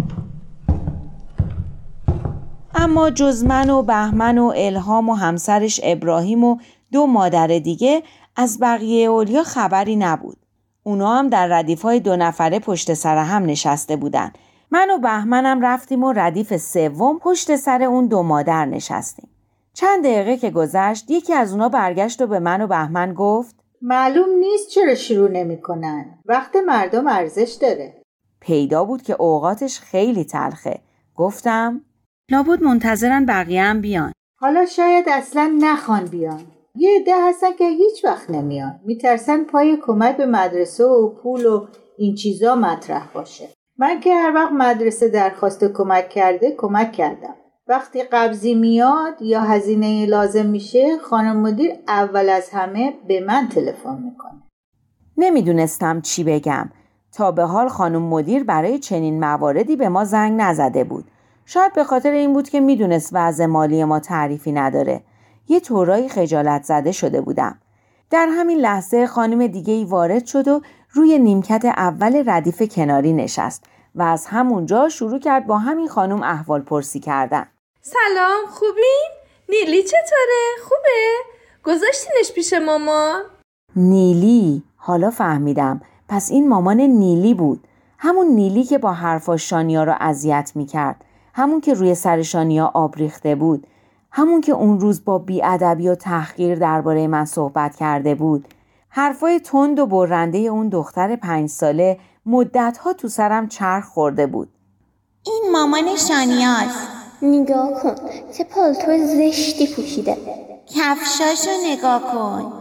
اما 2.75 3.09
جز 3.09 3.43
من 3.43 3.69
و 3.69 3.83
بهمن 3.83 4.37
و 4.37 4.53
الهام 4.55 5.09
و 5.09 5.13
همسرش 5.13 5.79
ابراهیم 5.83 6.43
و 6.43 6.57
دو 6.91 7.05
مادر 7.05 7.47
دیگه 7.47 8.03
از 8.35 8.59
بقیه 8.61 9.09
اولیا 9.09 9.43
خبری 9.43 9.95
نبود. 9.95 10.37
اونا 10.83 11.15
هم 11.15 11.27
در 11.27 11.47
ردیف 11.47 11.81
های 11.81 11.99
دو 11.99 12.15
نفره 12.15 12.59
پشت 12.59 12.93
سر 12.93 13.17
هم 13.17 13.45
نشسته 13.45 13.95
بودن. 13.95 14.31
من 14.71 14.89
و 14.91 14.97
بهمنم 14.97 15.61
رفتیم 15.61 16.03
و 16.03 16.13
ردیف 16.13 16.57
سوم 16.57 17.19
پشت 17.19 17.55
سر 17.55 17.83
اون 17.83 18.07
دو 18.07 18.23
مادر 18.23 18.65
نشستیم. 18.65 19.29
چند 19.73 20.03
دقیقه 20.03 20.37
که 20.37 20.49
گذشت 20.49 21.11
یکی 21.11 21.33
از 21.33 21.51
اونا 21.51 21.69
برگشت 21.69 22.21
و 22.21 22.27
به 22.27 22.39
من 22.39 22.61
و 22.61 22.67
بهمن 22.67 23.13
گفت 23.13 23.55
معلوم 23.81 24.29
نیست 24.39 24.69
چرا 24.69 24.95
شروع 24.95 25.29
نمی‌کنن. 25.29 26.05
وقت 26.25 26.55
مردم 26.67 27.07
ارزش 27.07 27.57
داره. 27.61 28.01
پیدا 28.39 28.85
بود 28.85 29.01
که 29.01 29.13
اوقاتش 29.13 29.79
خیلی 29.79 30.23
تلخه. 30.23 30.79
گفتم 31.15 31.81
لابد 32.31 32.63
منتظرن 32.63 33.25
بقیه 33.25 33.63
هم 33.63 33.81
بیان. 33.81 34.13
حالا 34.39 34.65
شاید 34.65 35.05
اصلا 35.09 35.55
نخوان 35.59 36.05
بیان. 36.05 36.41
یه 36.75 36.99
عده 37.01 37.11
هستن 37.27 37.53
که 37.57 37.69
هیچ 37.69 38.05
وقت 38.05 38.29
نمیان. 38.29 38.79
میترسن 38.85 39.43
پای 39.43 39.77
کمک 39.81 40.17
به 40.17 40.25
مدرسه 40.25 40.83
و 40.83 41.09
پول 41.09 41.45
و 41.45 41.67
این 41.97 42.15
چیزا 42.15 42.55
مطرح 42.55 43.07
باشه. 43.13 43.49
من 43.77 43.99
که 43.99 44.15
هر 44.15 44.31
وقت 44.35 44.51
مدرسه 44.51 45.07
درخواست 45.07 45.65
کمک 45.65 46.09
کرده 46.09 46.55
کمک 46.57 46.91
کردم. 46.91 47.35
وقتی 47.67 48.03
قبضی 48.03 48.55
میاد 48.55 49.21
یا 49.21 49.41
هزینه 49.41 50.05
لازم 50.05 50.45
میشه 50.45 50.97
خانم 50.97 51.41
مدیر 51.41 51.71
اول 51.87 52.29
از 52.29 52.49
همه 52.49 52.93
به 53.07 53.23
من 53.27 53.47
تلفن 53.47 54.01
می‌کنه. 54.03 54.43
نمی‌دونستم 55.17 56.01
چی 56.01 56.23
بگم. 56.23 56.69
تا 57.13 57.31
به 57.31 57.43
حال 57.43 57.67
خانم 57.67 58.01
مدیر 58.01 58.43
برای 58.43 58.79
چنین 58.79 59.19
مواردی 59.19 59.75
به 59.75 59.89
ما 59.89 60.03
زنگ 60.05 60.41
نزده 60.41 60.83
بود. 60.83 61.05
شاید 61.51 61.73
به 61.73 61.83
خاطر 61.83 62.11
این 62.11 62.33
بود 62.33 62.49
که 62.49 62.59
می‌دونست 62.59 63.09
وضع 63.13 63.45
مالی 63.45 63.83
ما 63.83 63.99
تعریفی 63.99 64.51
نداره. 64.51 65.01
یه 65.47 65.59
طورایی 65.59 66.09
خجالت 66.09 66.63
زده 66.63 66.91
شده 66.91 67.21
بودم. 67.21 67.59
در 68.09 68.27
همین 68.31 68.57
لحظه 68.57 69.07
خانم 69.07 69.47
دیگه 69.47 69.73
ای 69.73 69.85
وارد 69.85 70.25
شد 70.25 70.47
و 70.47 70.61
روی 70.91 71.19
نیمکت 71.19 71.65
اول 71.65 72.23
ردیف 72.27 72.61
کناری 72.61 73.13
نشست 73.13 73.63
و 73.95 74.01
از 74.01 74.25
همونجا 74.25 74.89
شروع 74.89 75.19
کرد 75.19 75.47
با 75.47 75.57
همین 75.57 75.87
خانم 75.87 76.23
احوال 76.23 76.61
پرسی 76.61 76.99
کردن. 76.99 77.47
سلام 77.81 78.45
خوبین؟ 78.49 79.09
نیلی 79.49 79.83
چطوره؟ 79.83 80.63
خوبه؟ 80.63 81.17
گذاشتینش 81.63 82.31
پیش 82.35 82.53
مامان؟ 82.53 83.21
نیلی 83.75 84.63
حالا 84.75 85.09
فهمیدم 85.09 85.81
پس 86.09 86.31
این 86.31 86.49
مامان 86.49 86.81
نیلی 86.81 87.33
بود 87.33 87.67
همون 87.97 88.27
نیلی 88.27 88.63
که 88.63 88.77
با 88.77 88.93
حرفاش 88.93 89.49
شانیا 89.49 89.83
رو 89.83 89.93
اذیت 89.99 90.51
می‌کرد 90.55 91.05
همون 91.33 91.61
که 91.61 91.73
روی 91.73 91.95
سر 91.95 92.21
شانیا 92.21 92.71
آب 92.73 92.95
ریخته 92.95 93.35
بود. 93.35 93.67
همون 94.11 94.41
که 94.41 94.51
اون 94.51 94.79
روز 94.79 95.05
با 95.05 95.17
بیادبی 95.17 95.87
و 95.87 95.95
تحقیر 95.95 96.55
درباره 96.55 97.07
من 97.07 97.25
صحبت 97.25 97.75
کرده 97.75 98.15
بود. 98.15 98.47
حرفای 98.89 99.39
تند 99.39 99.79
و 99.79 99.85
برنده 99.85 100.37
اون 100.37 100.69
دختر 100.69 101.15
پنج 101.15 101.49
ساله 101.49 101.99
مدتها 102.25 102.93
تو 102.93 103.07
سرم 103.07 103.47
چرخ 103.47 103.85
خورده 103.85 104.27
بود. 104.27 104.49
این 105.25 105.43
مامان 105.51 105.95
شانیاست. 105.95 106.87
نگاه 107.21 107.83
کن 107.83 107.95
چه 108.37 108.43
پالتو 108.43 108.97
زشتی 108.97 109.67
پوشیده. 109.75 110.17
کفشاشو 110.67 111.51
نگاه 111.65 112.01
کن. 112.11 112.51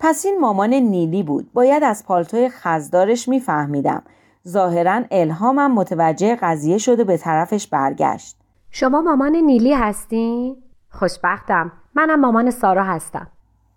پس 0.00 0.24
این 0.24 0.40
مامان 0.40 0.74
نیلی 0.74 1.22
بود. 1.22 1.52
باید 1.52 1.82
از 1.82 2.04
پالتوی 2.04 2.48
خزدارش 2.48 3.28
میفهمیدم. 3.28 4.02
ظاهرا 4.48 5.02
الهامم 5.10 5.74
متوجه 5.74 6.36
قضیه 6.36 6.78
شد 6.78 7.00
و 7.00 7.04
به 7.04 7.16
طرفش 7.16 7.66
برگشت. 7.66 8.36
شما 8.70 9.02
مامان 9.02 9.36
نیلی 9.36 9.74
هستین؟ 9.74 10.56
خوشبختم. 10.90 11.72
منم 11.94 12.20
مامان 12.20 12.50
سارا 12.50 12.84
هستم. 12.84 13.26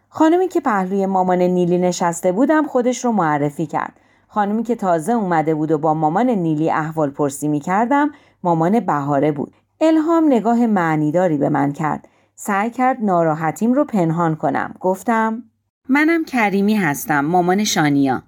خانمی 0.09 0.47
که 0.47 0.61
پهلوی 0.61 1.05
مامان 1.05 1.41
نیلی 1.41 1.77
نشسته 1.77 2.31
بودم 2.31 2.67
خودش 2.67 3.05
رو 3.05 3.11
معرفی 3.11 3.65
کرد. 3.65 3.93
خانمی 4.27 4.63
که 4.63 4.75
تازه 4.75 5.13
اومده 5.13 5.55
بود 5.55 5.71
و 5.71 5.77
با 5.77 5.93
مامان 5.93 6.29
نیلی 6.29 6.71
احوال 6.71 7.09
پرسی 7.09 7.47
می 7.47 7.59
کردم 7.59 8.11
مامان 8.43 8.79
بهاره 8.79 9.31
بود. 9.31 9.53
الهام 9.81 10.25
نگاه 10.25 10.65
معنیداری 10.65 11.37
به 11.37 11.49
من 11.49 11.71
کرد. 11.71 12.07
سعی 12.35 12.69
کرد 12.69 12.97
ناراحتیم 13.01 13.73
رو 13.73 13.85
پنهان 13.85 14.35
کنم. 14.35 14.73
گفتم 14.79 15.43
منم 15.89 16.25
کریمی 16.25 16.75
هستم 16.75 17.25
مامان 17.25 17.63
شانیا. 17.63 18.23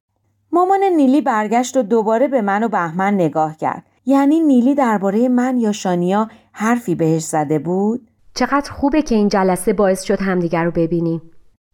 مامان 0.51 0.83
نیلی 0.83 1.21
برگشت 1.21 1.77
و 1.77 1.83
دوباره 1.83 2.27
به 2.27 2.41
من 2.41 2.63
و 2.63 2.67
بهمن 2.67 3.13
نگاه 3.13 3.57
کرد. 3.57 3.83
یعنی 4.05 4.39
نیلی 4.39 4.75
درباره 4.75 5.29
من 5.29 5.57
یا 5.57 5.71
شانیا 5.71 6.29
حرفی 6.51 6.95
بهش 6.95 7.23
زده 7.23 7.59
بود؟ 7.59 8.07
چقدر 8.33 8.71
خوبه 8.71 9.01
که 9.01 9.15
این 9.15 9.27
جلسه 9.27 9.73
باعث 9.73 10.03
شد 10.03 10.21
همدیگر 10.21 10.63
رو 10.63 10.71
ببینیم. 10.71 11.21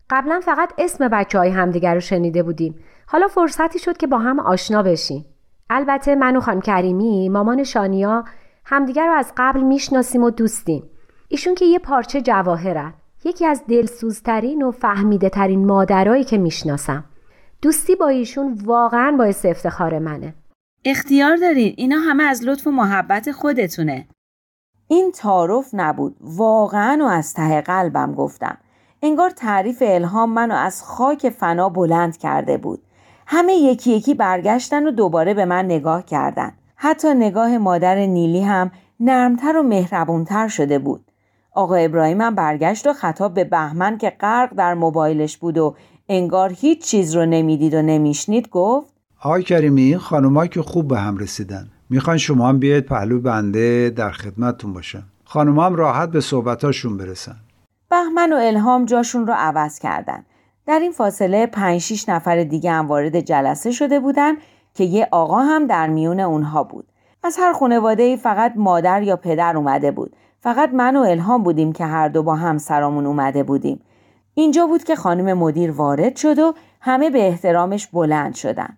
قبلا 0.09 0.39
فقط 0.43 0.73
اسم 0.77 1.07
بچه 1.07 1.39
های 1.39 1.49
همدیگر 1.49 1.93
رو 1.93 1.99
شنیده 1.99 2.43
بودیم. 2.43 2.75
حالا 3.07 3.27
فرصتی 3.27 3.79
شد 3.79 3.97
که 3.97 4.07
با 4.07 4.17
هم 4.17 4.39
آشنا 4.39 4.83
بشیم. 4.83 5.25
البته 5.69 6.15
من 6.15 6.35
و 6.35 6.41
خانم 6.41 6.61
کریمی 6.61 7.29
مامان 7.29 7.63
شانیا 7.63 8.23
همدیگر 8.65 9.07
رو 9.07 9.13
از 9.13 9.33
قبل 9.37 9.61
می‌شناسیم 9.61 10.23
و 10.23 10.29
دوستیم. 10.29 10.83
ایشون 11.27 11.55
که 11.55 11.65
یه 11.65 11.79
پارچه 11.79 12.21
جواهرن. 12.21 12.93
یکی 13.23 13.45
از 13.45 13.63
دلسوزترین 13.69 14.63
و 14.63 14.71
فهمیده 14.71 15.29
ترین 15.29 15.65
مادرایی 15.65 16.23
که 16.23 16.37
می‌شناسم. 16.37 17.03
دوستی 17.65 17.95
با 17.95 18.07
ایشون 18.07 18.57
واقعا 18.63 19.15
باعث 19.17 19.45
افتخار 19.45 19.99
منه. 19.99 20.33
اختیار 20.85 21.35
دارین. 21.35 21.73
اینا 21.77 21.99
همه 21.99 22.23
از 22.23 22.43
لطف 22.43 22.67
و 22.67 22.71
محبت 22.71 23.31
خودتونه. 23.31 24.07
این 24.87 25.11
تعارف 25.11 25.69
نبود. 25.73 26.17
واقعا 26.21 26.97
و 27.01 27.07
از 27.07 27.33
ته 27.33 27.61
قلبم 27.61 28.13
گفتم. 28.13 28.57
انگار 29.01 29.29
تعریف 29.29 29.83
الهام 29.85 30.29
منو 30.29 30.55
از 30.55 30.83
خاک 30.83 31.29
فنا 31.29 31.69
بلند 31.69 32.17
کرده 32.17 32.57
بود. 32.57 32.81
همه 33.27 33.53
یکی 33.53 33.91
یکی 33.91 34.13
برگشتن 34.13 34.87
و 34.87 34.91
دوباره 34.91 35.33
به 35.33 35.45
من 35.45 35.65
نگاه 35.65 36.05
کردن. 36.05 36.51
حتی 36.75 37.13
نگاه 37.13 37.57
مادر 37.57 37.95
نیلی 37.95 38.41
هم 38.41 38.71
نرمتر 38.99 39.57
و 39.57 39.63
مهربونتر 39.63 40.47
شده 40.47 40.79
بود. 40.79 41.11
آقا 41.51 41.75
ابراهیم 41.75 42.21
هم 42.21 42.35
برگشت 42.35 42.87
و 42.87 42.93
خطاب 42.93 43.33
به 43.33 43.43
بهمن 43.43 43.97
که 43.97 44.09
غرق 44.09 44.53
در 44.53 44.73
موبایلش 44.73 45.37
بود 45.37 45.57
و 45.57 45.75
انگار 46.09 46.53
هیچ 46.53 46.85
چیز 46.85 47.15
رو 47.15 47.25
نمی‌دید 47.25 47.73
و 47.73 47.81
نمیشنید 47.81 48.49
گفت. 48.49 48.93
آقای 49.21 49.43
کریمی 49.43 49.81
این 49.81 49.97
خانوما 49.97 50.47
که 50.47 50.61
خوب 50.61 50.87
به 50.87 50.99
هم 50.99 51.17
رسیدن. 51.17 51.67
می‌خوان 51.89 52.17
شما 52.17 52.49
هم 52.49 52.59
بیاید 52.59 52.85
پهلو 52.85 53.21
بنده 53.21 53.89
در 53.89 54.11
خدمتتون 54.11 54.73
باشن. 54.73 55.03
خانوما 55.23 55.65
هم 55.65 55.75
راحت 55.75 56.09
به 56.09 56.21
صحبتاشون 56.21 56.97
برسن. 56.97 57.35
بهمن 57.89 58.33
و 58.33 58.35
الهام 58.35 58.85
جاشون 58.85 59.27
رو 59.27 59.33
عوض 59.37 59.79
کردن. 59.79 60.25
در 60.67 60.79
این 60.79 60.91
فاصله 60.91 61.45
پنج 61.45 61.81
شیش 61.81 62.09
نفر 62.09 62.43
دیگه 62.43 62.71
هم 62.71 62.87
وارد 62.87 63.19
جلسه 63.19 63.71
شده 63.71 63.99
بودن 63.99 64.33
که 64.73 64.83
یه 64.83 65.07
آقا 65.11 65.39
هم 65.39 65.67
در 65.67 65.87
میون 65.87 66.19
اونها 66.19 66.63
بود. 66.63 66.85
از 67.23 67.37
هر 67.39 67.53
خانواده 67.53 68.17
فقط 68.17 68.53
مادر 68.55 69.03
یا 69.03 69.15
پدر 69.15 69.57
اومده 69.57 69.91
بود. 69.91 70.15
فقط 70.39 70.69
من 70.73 70.95
و 70.95 70.99
الهام 70.99 71.43
بودیم 71.43 71.73
که 71.73 71.85
هر 71.85 72.07
دو 72.07 72.23
با 72.23 72.35
همسرامون 72.35 73.05
اومده 73.05 73.43
بودیم. 73.43 73.79
اینجا 74.37 74.67
بود 74.67 74.83
که 74.83 74.95
خانم 74.95 75.37
مدیر 75.37 75.71
وارد 75.71 76.15
شد 76.15 76.39
و 76.39 76.53
همه 76.81 77.09
به 77.09 77.27
احترامش 77.27 77.87
بلند 77.87 78.35
شدن. 78.35 78.77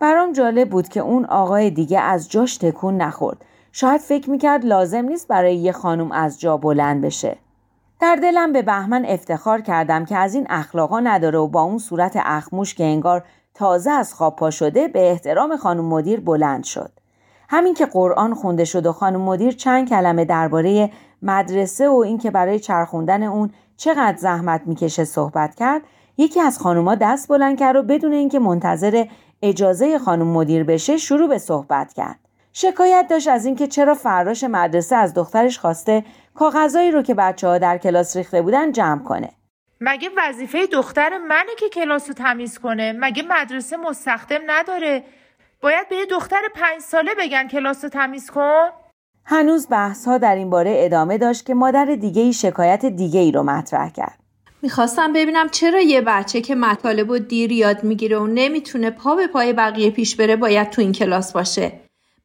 برام 0.00 0.32
جالب 0.32 0.70
بود 0.70 0.88
که 0.88 1.00
اون 1.00 1.24
آقای 1.24 1.70
دیگه 1.70 2.00
از 2.00 2.30
جاش 2.30 2.56
تکون 2.56 2.96
نخورد. 2.96 3.44
شاید 3.72 4.00
فکر 4.00 4.30
می‌کرد 4.30 4.64
لازم 4.64 5.04
نیست 5.04 5.28
برای 5.28 5.56
یه 5.56 5.72
خانم 5.72 6.12
از 6.12 6.40
جا 6.40 6.56
بلند 6.56 7.02
بشه. 7.02 7.36
در 8.00 8.16
دلم 8.16 8.52
به 8.52 8.62
بهمن 8.62 9.04
افتخار 9.04 9.60
کردم 9.60 10.04
که 10.04 10.16
از 10.16 10.34
این 10.34 10.46
اخلاقا 10.50 11.00
نداره 11.00 11.38
و 11.38 11.46
با 11.46 11.62
اون 11.62 11.78
صورت 11.78 12.12
اخموش 12.24 12.74
که 12.74 12.84
انگار 12.84 13.24
تازه 13.54 13.90
از 13.90 14.14
خواب 14.14 14.36
پا 14.36 14.50
شده 14.50 14.88
به 14.88 15.10
احترام 15.10 15.56
خانم 15.56 15.84
مدیر 15.84 16.20
بلند 16.20 16.64
شد. 16.64 16.90
همین 17.48 17.74
که 17.74 17.86
قرآن 17.86 18.34
خونده 18.34 18.64
شد 18.64 18.86
و 18.86 18.92
خانم 18.92 19.20
مدیر 19.20 19.52
چند 19.52 19.88
کلمه 19.88 20.24
درباره 20.24 20.90
مدرسه 21.22 21.88
و 21.88 21.96
اینکه 21.96 22.30
برای 22.30 22.58
چرخوندن 22.58 23.22
اون 23.22 23.50
چقدر 23.78 24.16
زحمت 24.16 24.62
می‌کشه 24.66 25.04
صحبت 25.04 25.54
کرد 25.54 25.82
یکی 26.16 26.40
از 26.40 26.58
خانوما 26.58 26.94
دست 26.94 27.28
بلند 27.28 27.58
کرد 27.58 27.76
و 27.76 27.82
بدون 27.82 28.12
اینکه 28.12 28.38
منتظر 28.38 29.04
اجازه 29.42 29.98
خانم 29.98 30.26
مدیر 30.26 30.64
بشه 30.64 30.96
شروع 30.96 31.28
به 31.28 31.38
صحبت 31.38 31.92
کرد. 31.92 32.18
شکایت 32.52 33.06
داشت 33.10 33.28
از 33.28 33.46
اینکه 33.46 33.66
چرا 33.66 33.94
فراش 33.94 34.44
مدرسه 34.44 34.96
از 34.96 35.14
دخترش 35.14 35.58
خواسته 35.58 36.04
کاغذایی 36.34 36.90
رو 36.90 37.02
که 37.02 37.14
بچه 37.14 37.48
ها 37.48 37.58
در 37.58 37.78
کلاس 37.78 38.16
ریخته 38.16 38.42
بودن 38.42 38.72
جمع 38.72 39.02
کنه. 39.02 39.30
مگه 39.80 40.10
وظیفه 40.16 40.66
دختر 40.66 41.18
منه 41.18 41.54
که 41.58 41.68
کلاس 41.68 42.08
رو 42.08 42.14
تمیز 42.14 42.58
کنه؟ 42.58 42.92
مگه 42.98 43.22
مدرسه 43.28 43.76
مستخدم 43.76 44.40
نداره؟ 44.46 45.04
باید 45.60 45.88
به 45.88 46.06
دختر 46.10 46.40
پنج 46.54 46.80
ساله 46.80 47.14
بگن 47.18 47.48
کلاس 47.48 47.84
رو 47.84 47.90
تمیز 47.90 48.30
کن؟ 48.30 48.68
هنوز 49.30 49.66
بحث 49.70 50.08
ها 50.08 50.18
در 50.18 50.34
این 50.34 50.50
باره 50.50 50.74
ادامه 50.78 51.18
داشت 51.18 51.46
که 51.46 51.54
مادر 51.54 51.84
دیگه 51.84 52.22
ای 52.22 52.32
شکایت 52.32 52.86
دیگه 52.86 53.20
ای 53.20 53.32
رو 53.32 53.42
مطرح 53.42 53.90
کرد. 53.90 54.18
می‌خواستم 54.62 55.12
ببینم 55.12 55.48
چرا 55.48 55.80
یه 55.80 56.00
بچه 56.00 56.40
که 56.40 56.54
مطالب 56.54 57.10
و 57.10 57.18
دیر 57.18 57.52
یاد 57.52 57.84
می‌گیره 57.84 58.18
و 58.18 58.26
نمی‌تونه 58.26 58.90
پا 58.90 59.14
به 59.14 59.26
پای 59.26 59.52
بقیه 59.52 59.90
پیش 59.90 60.16
بره 60.16 60.36
باید 60.36 60.70
تو 60.70 60.82
این 60.82 60.92
کلاس 60.92 61.32
باشه. 61.32 61.72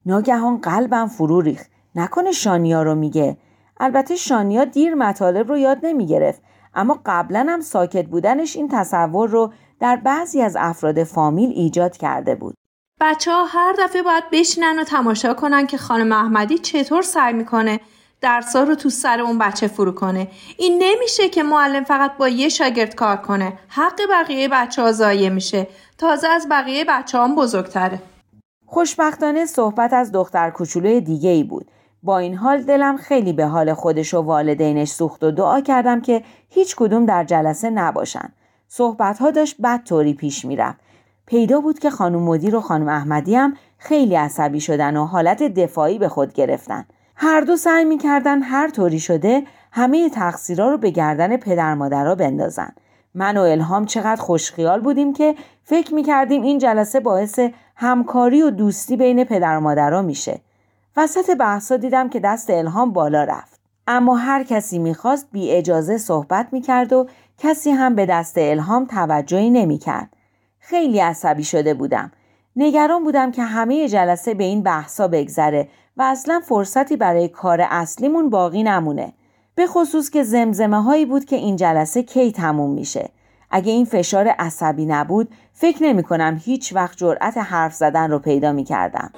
ناگهان 0.06 0.58
قلبم 0.58 1.08
فرو 1.08 1.42
ریخت. 1.42 1.72
نکنه 1.96 2.32
شانیا 2.32 2.84
رو 2.84 2.96
میگه. 2.96 3.38
البته 3.80 4.16
شانیا 4.16 4.66
دیر 4.66 4.96
مطالب 4.96 5.50
رو 5.50 5.58
یاد 5.58 5.78
نمی‌گرفت. 5.84 6.42
اما 6.76 7.02
قبلا 7.06 7.46
هم 7.50 7.62
ساکت 7.62 8.06
بودنش 8.06 8.56
این 8.56 8.68
تصور 8.68 9.30
رو 9.30 9.54
در 9.80 9.96
بعضی 9.96 10.42
از 10.42 10.56
افراد 10.60 11.04
فامیل 11.04 11.50
ایجاد 11.50 11.98
کرده 11.98 12.36
بود. 12.36 12.56
بچه 13.06 13.32
ها 13.32 13.46
هر 13.46 13.76
دفعه 13.80 14.02
باید 14.02 14.24
بشینن 14.32 14.80
و 14.80 14.84
تماشا 14.84 15.34
کنن 15.34 15.68
که 15.68 15.78
خانم 15.78 16.12
احمدی 16.12 16.58
چطور 16.58 17.02
سعی 17.02 17.34
می‌کنه 17.34 17.80
درسا 18.22 18.64
رو 18.64 18.76
تو 18.76 18.90
سر 18.90 19.22
اون 19.22 19.38
بچه 19.38 19.68
فرو 19.68 19.92
کنه. 19.92 20.28
این 20.58 20.84
نمیشه 20.84 21.30
که 21.30 21.44
معلم 21.44 21.84
فقط 21.84 22.18
با 22.18 22.28
یه 22.28 22.50
شاگرد 22.50 22.96
کار 22.96 23.18
کنه. 23.18 23.54
حق 23.68 24.00
بقیه 24.10 24.48
بچه 24.48 24.82
ها 24.82 24.92
ضایع 24.92 25.30
میشه. 25.30 25.68
تازه 25.98 26.28
از 26.28 26.48
بقیه 26.52 26.86
بچه 26.86 27.18
هم 27.18 27.36
بزرگتره. 27.36 28.00
خوشبختانه 28.66 29.46
صحبت 29.46 29.94
از 29.94 30.12
دختر 30.12 30.50
کوچولوی 30.50 31.02
دیگه 31.02 31.30
ای 31.30 31.44
بود. 31.44 31.68
با 32.04 32.18
این 32.18 32.36
حال 32.36 32.62
دلم 32.62 32.98
خیلی 32.98 33.34
به 33.34 33.46
حال 33.46 33.74
خودش 33.74 34.14
و 34.14 34.22
والدینش 34.22 34.90
سوخت 34.90 35.24
و 35.24 35.32
دعا 35.32 35.62
کردم 35.62 36.02
که 36.02 36.24
هیچ 36.50 36.76
کدوم 36.76 37.06
در 37.06 37.24
جلسه 37.24 37.70
نباشن. 37.70 38.34
صحبت 38.68 39.20
ها 39.20 39.32
داشت 39.32 39.56
بد 39.62 39.84
طوری 39.84 40.14
پیش 40.14 40.46
می‌رفت. 40.46 40.80
پیدا 41.26 41.62
بود 41.62 41.80
که 41.80 41.90
خانم 41.90 42.24
مدیر 42.24 42.56
و 42.56 42.62
خانم 42.62 42.88
احمدی 42.88 43.36
هم 43.36 43.54
خیلی 43.78 44.16
عصبی 44.16 44.60
شدن 44.60 44.98
و 44.98 45.06
حالت 45.06 45.44
دفاعی 45.44 46.00
به 46.00 46.08
خود 46.10 46.34
گرفتن. 46.34 46.86
هر 47.16 47.42
دو 47.42 47.56
سعی 47.56 47.86
می‌کردن 47.86 48.42
هر 48.42 48.70
طوری 48.70 49.00
شده 49.00 49.44
همه 49.72 50.10
تقصیرها 50.10 50.70
رو 50.70 50.78
به 50.78 50.90
گردن 50.90 51.38
پدر 51.38 51.74
مادرها 51.74 52.16
بندازن. 52.16 52.72
من 53.16 53.38
و 53.38 53.42
الهام 53.42 53.86
چقدر 53.86 54.22
خوشخیال 54.22 54.82
بودیم 54.82 55.14
که 55.14 55.36
فکر 55.64 55.94
می‌کردیم 55.94 56.42
این 56.42 56.58
جلسه 56.58 57.00
باعث 57.00 57.40
همکاری 57.76 58.42
و 58.42 58.50
دوستی 58.50 58.98
بین 58.98 59.24
پدر 59.24 59.58
و 59.58 59.60
مادرها 59.60 60.02
میشه. 60.02 60.40
وسط 60.98 61.38
بحثا 61.38 61.78
دیدم 61.78 62.10
که 62.10 62.20
دست 62.20 62.50
الهام 62.50 62.94
بالا 62.94 63.24
رفت. 63.24 63.60
اما 63.88 64.16
هر 64.16 64.44
کسی 64.44 64.80
می‌خواست 64.80 65.28
بی 65.32 65.52
اجازه 65.52 65.98
صحبت 65.98 66.48
می‌کرد 66.52 66.94
و 66.94 67.08
کسی 67.38 67.72
هم 67.72 67.96
به 67.96 68.06
دست 68.06 68.36
الهام 68.38 68.86
توجهی 68.86 69.50
نمی‌کرد. 69.50 70.13
خیلی 70.66 71.00
عصبی 71.00 71.44
شده 71.44 71.74
بودم. 71.74 72.12
نگران 72.56 73.04
بودم 73.04 73.32
که 73.32 73.44
همه 73.44 73.88
جلسه 73.90 74.34
به 74.34 74.44
این 74.44 74.64
بحثا 74.64 75.08
بگذره 75.08 75.68
و 75.98 76.04
اصلا 76.04 76.42
فرصتی 76.46 76.98
برای 76.98 77.28
کار 77.28 77.68
اصلیمون 77.70 78.30
باقی 78.30 78.64
نمونه. 78.64 79.14
به 79.56 79.68
خصوص 79.68 80.10
که 80.10 80.24
زمزمه 80.24 80.82
هایی 80.82 81.06
بود 81.06 81.26
که 81.26 81.36
این 81.36 81.56
جلسه 81.56 82.04
کی 82.04 82.32
تموم 82.32 82.74
میشه. 82.74 83.10
اگه 83.52 83.72
این 83.72 83.86
فشار 83.86 84.28
عصبی 84.28 84.86
نبود 84.86 85.30
فکر 85.54 85.84
نمی 85.84 86.04
کنم 86.04 86.42
هیچ 86.46 86.74
وقت 86.76 86.98
جرأت 86.98 87.38
حرف 87.38 87.74
زدن 87.74 88.12
رو 88.12 88.20
پیدا 88.20 88.52
می 88.52 88.64
کردم. 88.64 89.12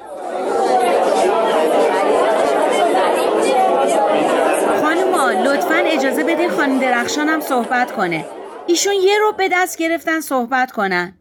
لطفا 5.44 5.76
اجازه 5.76 6.24
بدین 6.24 6.50
خانم 6.50 6.80
درخشانم 6.80 7.40
صحبت 7.40 7.92
کنه. 7.92 8.26
ایشون 8.68 8.94
یه 8.94 9.20
رو 9.20 9.32
به 9.38 9.50
دست 9.52 9.78
گرفتن 9.78 10.20
صحبت 10.20 10.72
کنن. 10.72 11.14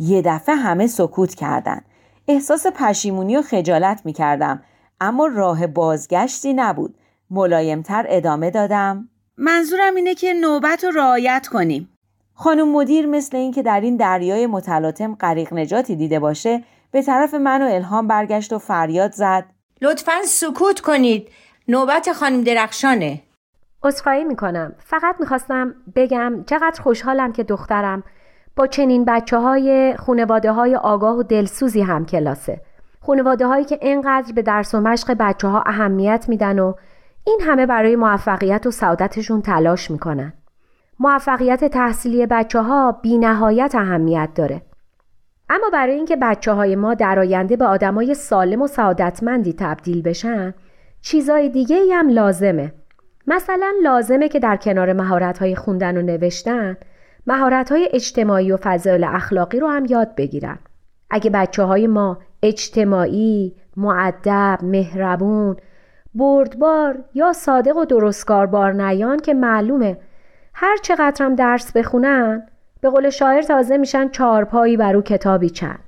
یه 0.00 0.22
دفعه 0.22 0.54
همه 0.54 0.86
سکوت 0.86 1.34
کردن. 1.34 1.80
احساس 2.28 2.66
پشیمونی 2.66 3.36
و 3.36 3.42
خجالت 3.42 4.00
می 4.04 4.12
کردم 4.12 4.62
اما 5.00 5.26
راه 5.26 5.66
بازگشتی 5.66 6.52
نبود. 6.52 6.94
ملایمتر 7.30 8.06
ادامه 8.08 8.50
دادم. 8.50 9.08
منظورم 9.36 9.94
اینه 9.94 10.14
که 10.14 10.32
نوبت 10.32 10.84
رو 10.84 10.90
رعایت 10.90 11.48
کنیم. 11.52 11.88
خانم 12.34 12.68
مدیر 12.68 13.06
مثل 13.06 13.36
اینکه 13.36 13.62
در 13.62 13.80
این 13.80 13.96
دریای 13.96 14.46
متلاطم 14.46 15.14
غریق 15.14 15.54
نجاتی 15.54 15.96
دیده 15.96 16.18
باشه 16.18 16.64
به 16.90 17.02
طرف 17.02 17.34
من 17.34 17.62
و 17.62 17.64
الهام 17.64 18.06
برگشت 18.06 18.52
و 18.52 18.58
فریاد 18.58 19.12
زد. 19.12 19.44
لطفا 19.82 20.22
سکوت 20.24 20.80
کنید. 20.80 21.28
نوبت 21.68 22.12
خانم 22.12 22.44
درخشانه. 22.44 23.20
عذرخواهی 23.82 24.24
می‌کنم. 24.24 24.74
فقط 24.78 25.16
می‌خواستم 25.20 25.74
بگم 25.96 26.44
چقدر 26.46 26.82
خوشحالم 26.82 27.32
که 27.32 27.44
دخترم 27.44 28.02
چنین 28.66 29.04
بچه 29.04 29.38
های 29.38 29.96
خونواده 29.96 30.52
های 30.52 30.76
آگاه 30.76 31.16
و 31.16 31.22
دلسوزی 31.22 31.80
هم 31.80 32.06
کلاسه. 32.06 32.60
خونواده 33.00 33.46
هایی 33.46 33.64
که 33.64 33.78
اینقدر 33.82 34.32
به 34.32 34.42
درس 34.42 34.74
و 34.74 34.80
مشق 34.80 35.16
بچه 35.20 35.48
ها 35.48 35.62
اهمیت 35.66 36.24
میدن 36.28 36.58
و 36.58 36.74
این 37.24 37.40
همه 37.44 37.66
برای 37.66 37.96
موفقیت 37.96 38.66
و 38.66 38.70
سعادتشون 38.70 39.42
تلاش 39.42 39.90
می‌کنن. 39.90 40.32
موفقیت 40.98 41.64
تحصیلی 41.64 42.26
بچه 42.26 42.60
ها 42.60 42.92
بی 42.92 43.18
نهایت 43.18 43.74
اهمیت 43.74 44.28
داره. 44.34 44.62
اما 45.50 45.70
برای 45.72 45.94
اینکه 45.94 46.16
بچه 46.16 46.52
های 46.52 46.76
ما 46.76 46.94
در 46.94 47.18
آینده 47.18 47.56
به 47.56 47.64
آدمای 47.64 48.14
سالم 48.14 48.62
و 48.62 48.66
سعادتمندی 48.66 49.52
تبدیل 49.52 50.02
بشن 50.02 50.54
چیزای 51.00 51.48
دیگه 51.48 51.76
هم 51.92 52.08
لازمه. 52.08 52.72
مثلا 53.26 53.72
لازمه 53.82 54.28
که 54.28 54.38
در 54.38 54.56
کنار 54.56 54.92
مهارت 54.92 55.38
های 55.38 55.56
خوندن 55.56 55.96
و 55.96 56.02
نوشتن 56.02 56.76
مهارت 57.26 57.72
های 57.72 57.88
اجتماعی 57.92 58.52
و 58.52 58.58
فضایل 58.62 59.04
اخلاقی 59.04 59.60
رو 59.60 59.68
هم 59.68 59.84
یاد 59.84 60.14
بگیرن. 60.14 60.58
اگه 61.10 61.30
بچه 61.30 61.62
های 61.62 61.86
ما 61.86 62.18
اجتماعی، 62.42 63.54
معدب، 63.76 64.58
مهربون، 64.62 65.56
بردبار 66.14 67.04
یا 67.14 67.32
صادق 67.32 67.76
و 67.76 67.84
درستکار 67.84 68.46
بار 68.46 68.72
نیان 68.72 69.18
که 69.18 69.34
معلومه 69.34 69.98
هر 70.54 70.76
چقدر 70.76 71.26
هم 71.26 71.34
درس 71.34 71.72
بخونن 71.72 72.46
به 72.80 72.90
قول 72.90 73.10
شاعر 73.10 73.42
تازه 73.42 73.76
میشن 73.76 74.08
چارپایی 74.08 74.76
بر 74.76 74.96
او 74.96 75.02
کتابی 75.02 75.50
چند. 75.50 75.78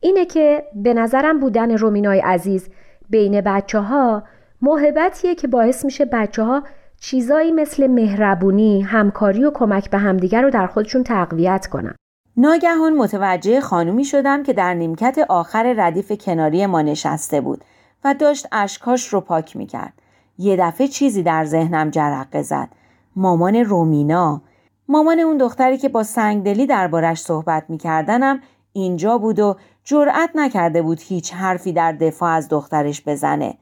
اینه 0.00 0.24
که 0.24 0.64
به 0.74 0.94
نظرم 0.94 1.40
بودن 1.40 1.70
رومینای 1.70 2.20
عزیز 2.20 2.68
بین 3.10 3.40
بچه 3.40 3.78
ها 3.78 4.22
محبتیه 4.62 5.34
که 5.34 5.48
باعث 5.48 5.84
میشه 5.84 6.04
بچه 6.04 6.42
ها 6.42 6.62
چیزایی 7.00 7.52
مثل 7.52 7.86
مهربونی، 7.86 8.82
همکاری 8.82 9.44
و 9.44 9.50
کمک 9.54 9.90
به 9.90 9.98
همدیگر 9.98 10.42
رو 10.42 10.50
در 10.50 10.66
خودشون 10.66 11.04
تقویت 11.04 11.66
کنن. 11.66 11.94
ناگهان 12.36 12.96
متوجه 12.96 13.60
خانومی 13.60 14.04
شدم 14.04 14.42
که 14.42 14.52
در 14.52 14.74
نیمکت 14.74 15.18
آخر 15.28 15.74
ردیف 15.76 16.12
کناری 16.12 16.66
ما 16.66 16.82
نشسته 16.82 17.40
بود 17.40 17.64
و 18.04 18.14
داشت 18.14 18.46
اشکاش 18.52 19.08
رو 19.08 19.20
پاک 19.20 19.56
می‌کرد. 19.56 19.92
یه 20.38 20.56
دفعه 20.56 20.88
چیزی 20.88 21.22
در 21.22 21.44
ذهنم 21.44 21.90
جرقه 21.90 22.42
زد. 22.42 22.68
مامان 23.16 23.56
رومینا. 23.56 24.42
مامان 24.88 25.18
اون 25.18 25.36
دختری 25.36 25.78
که 25.78 25.88
با 25.88 26.02
سنگدلی 26.02 26.66
دربارش 26.66 27.20
صحبت 27.20 27.64
میکردنم 27.68 28.40
اینجا 28.72 29.18
بود 29.18 29.38
و 29.38 29.56
جرأت 29.84 30.30
نکرده 30.34 30.82
بود 30.82 31.00
هیچ 31.00 31.34
حرفی 31.34 31.72
در 31.72 31.92
دفاع 31.92 32.30
از 32.30 32.48
دخترش 32.48 33.02
بزنه. 33.06 33.54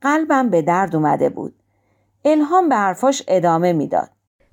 قلبم 0.00 0.50
به 0.50 0.62
درد 0.62 0.96
اومده 0.96 1.28
بود. 1.28 1.54
الهام 2.32 2.68
به 2.68 2.74
حرفاش 2.74 3.22
ادامه 3.28 3.72
می‌داد. 3.72 4.08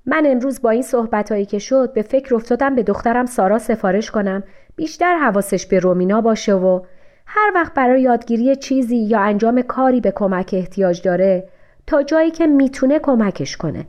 من 0.06 0.24
امروز 0.26 0.62
با 0.62 0.70
این 0.70 0.82
صحبت 0.82 1.32
هایی 1.32 1.46
که 1.46 1.60
شد 1.60 1.94
به 1.94 2.02
فکر 2.02 2.36
افتادم 2.36 2.76
به 2.76 2.84
دخترم 2.84 3.26
سارا 3.26 3.60
سفارش 3.60 4.12
کنم 4.12 4.44
بیشتر 4.76 5.16
حواسش 5.16 5.66
به 5.66 5.80
رومینا 5.80 6.22
باشه 6.22 6.54
و 6.54 6.80
هر 7.26 7.52
وقت 7.56 7.74
برای 7.74 8.02
یادگیری 8.02 8.56
چیزی 8.56 8.98
یا 8.98 9.20
انجام 9.20 9.62
کاری 9.62 10.02
به 10.02 10.12
کمک 10.12 10.50
احتیاج 10.54 11.02
داره 11.02 11.50
تا 11.88 12.04
جایی 12.04 12.32
که 12.32 12.48
می‌تونه 12.48 13.00
کمکش 13.00 13.58
کنه. 13.58 13.86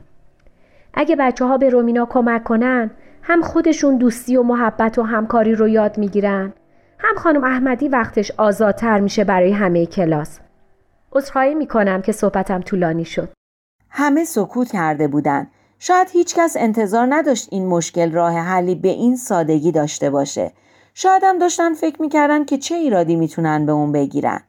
اگه 0.93 1.15
بچه 1.15 1.45
ها 1.45 1.57
به 1.57 1.69
رومینا 1.69 2.05
کمک 2.05 2.43
کنن 2.43 2.91
هم 3.21 3.41
خودشون 3.41 3.97
دوستی 3.97 4.37
و 4.37 4.43
محبت 4.43 4.99
و 4.99 5.03
همکاری 5.03 5.55
رو 5.55 5.67
یاد 5.67 5.97
می‌گیرن 5.97 6.53
هم 6.99 7.15
خانم 7.15 7.43
احمدی 7.43 7.87
وقتش 7.87 8.31
آزادتر 8.37 8.99
میشه 8.99 9.23
برای 9.23 9.51
همه 9.51 9.85
کلاس. 9.85 10.39
عذرخواهی 11.11 11.55
می‌کنم 11.55 12.01
که 12.01 12.11
صحبتم 12.11 12.61
طولانی 12.61 13.05
شد. 13.05 13.29
همه 13.89 14.25
سکوت 14.25 14.71
کرده 14.71 15.07
بودند. 15.07 15.51
شاید 15.79 16.07
هیچکس 16.11 16.57
انتظار 16.57 17.07
نداشت 17.09 17.47
این 17.51 17.67
مشکل 17.67 18.11
راه 18.11 18.33
حلی 18.33 18.75
به 18.75 18.89
این 18.89 19.15
سادگی 19.15 19.71
داشته 19.71 20.09
باشه. 20.09 20.51
شایدم 20.93 21.39
داشتن 21.39 21.73
فکر 21.73 22.01
می‌کردن 22.01 22.45
که 22.45 22.57
چه 22.57 22.75
ایرادی 22.75 23.15
می‌تونن 23.15 23.65
به 23.65 23.71
اون 23.71 23.91
بگیرن. 23.91 24.41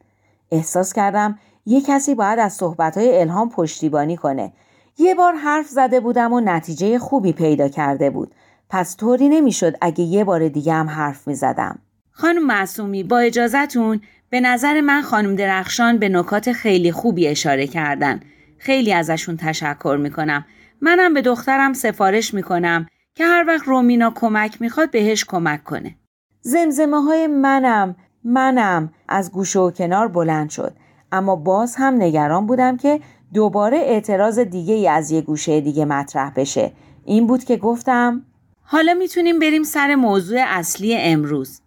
احساس 0.53 0.93
کردم 0.93 1.39
یه 1.67 1.81
کسی 1.81 2.15
باید 2.15 2.39
از 2.39 2.53
صحبتهای 2.53 3.21
الهام 3.21 3.51
پشتیبانی 3.51 4.17
کنه. 4.17 4.53
یه 4.99 5.15
بار 5.15 5.35
حرف 5.35 5.69
زده 5.69 6.01
بودم 6.01 6.33
و 6.33 6.41
نتیجه 6.41 6.99
خوبی 6.99 7.33
پیدا 7.33 7.69
کرده 7.69 8.11
بود. 8.11 8.35
پس 8.71 8.97
طوری 8.97 9.29
نمی‌شد 9.29 9.75
اگه 9.81 10.05
یه 10.05 10.25
بار 10.25 10.49
دیگه 10.49 10.73
هم 10.73 10.89
حرف 10.89 11.29
می‌زدم. 11.29 11.79
خانم 12.11 12.47
معصومی 12.47 13.03
با 13.03 13.19
اجازتون 13.19 14.01
به 14.31 14.41
نظر 14.41 14.81
من 14.81 15.03
خانم 15.03 15.37
درخشان 15.37 15.99
به 15.99 16.09
نکات 16.09 16.53
خیلی 16.53 16.93
خوبی 16.93 17.29
اشاره 17.29 17.67
کردن. 17.67 18.21
خیلی 18.59 18.93
ازشون 18.93 19.37
تشکر 19.37 19.99
می‌کنم. 20.01 20.45
منم 20.81 21.15
به 21.15 21.23
دخترم 21.23 21.73
سفارش 21.73 22.35
می‌کنم 22.35 22.87
که 23.15 23.25
هر 23.25 23.45
وقت 23.49 23.69
رومینا 23.69 24.13
کمک 24.15 24.61
می‌خواد 24.61 24.91
بهش 24.91 25.25
کمک 25.25 25.65
کنه. 25.65 25.97
زمزمه 26.41 27.03
های 27.03 27.27
منم 27.27 27.97
منم 28.25 28.93
از 29.09 29.33
گوشه 29.33 29.59
و 29.59 29.71
کنار 29.71 30.09
بلند 30.09 30.51
شد 30.51 30.73
اما 31.13 31.37
باز 31.37 31.77
هم 31.77 31.95
نگران 32.03 32.47
بودم 32.47 32.77
که 32.77 33.01
دوباره 33.35 33.79
اعتراض 33.79 34.39
دیگه 34.39 34.75
ای 34.75 34.89
از 34.89 35.11
یه 35.11 35.21
گوشه 35.21 35.61
دیگه 35.61 35.85
مطرح 35.85 36.33
بشه 36.37 36.73
این 37.05 37.27
بود 37.27 37.45
که 37.45 37.57
گفتم 37.57 38.23
حالا 38.63 38.95
می‌تونیم 38.95 39.39
بریم 39.39 39.63
سر 39.63 39.95
موضوع 39.95 40.39
اصلی 40.47 40.97
امروز 40.97 41.61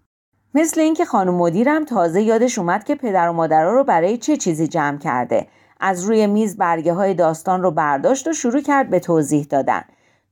مثل 0.54 0.82
اینکه 0.82 1.06
خانم 1.06 1.36
مدیرم 1.36 1.86
تازه 1.86 2.22
یادش 2.22 2.60
اومد 2.60 2.84
که 2.84 2.96
پدر 2.96 3.30
و 3.30 3.34
مادرها 3.34 3.72
رو 3.72 3.84
برای 3.84 4.18
چه 4.18 4.38
چیزی 4.38 4.68
جمع 4.68 4.98
کرده 4.98 5.48
از 5.82 6.04
روی 6.04 6.28
میز 6.28 6.58
برگه 6.58 6.94
های 6.94 7.14
داستان 7.14 7.62
رو 7.62 7.72
برداشت 7.72 8.28
و 8.28 8.34
شروع 8.34 8.62
کرد 8.62 8.90
به 8.90 9.00
توضیح 9.00 9.46
دادن. 9.50 9.82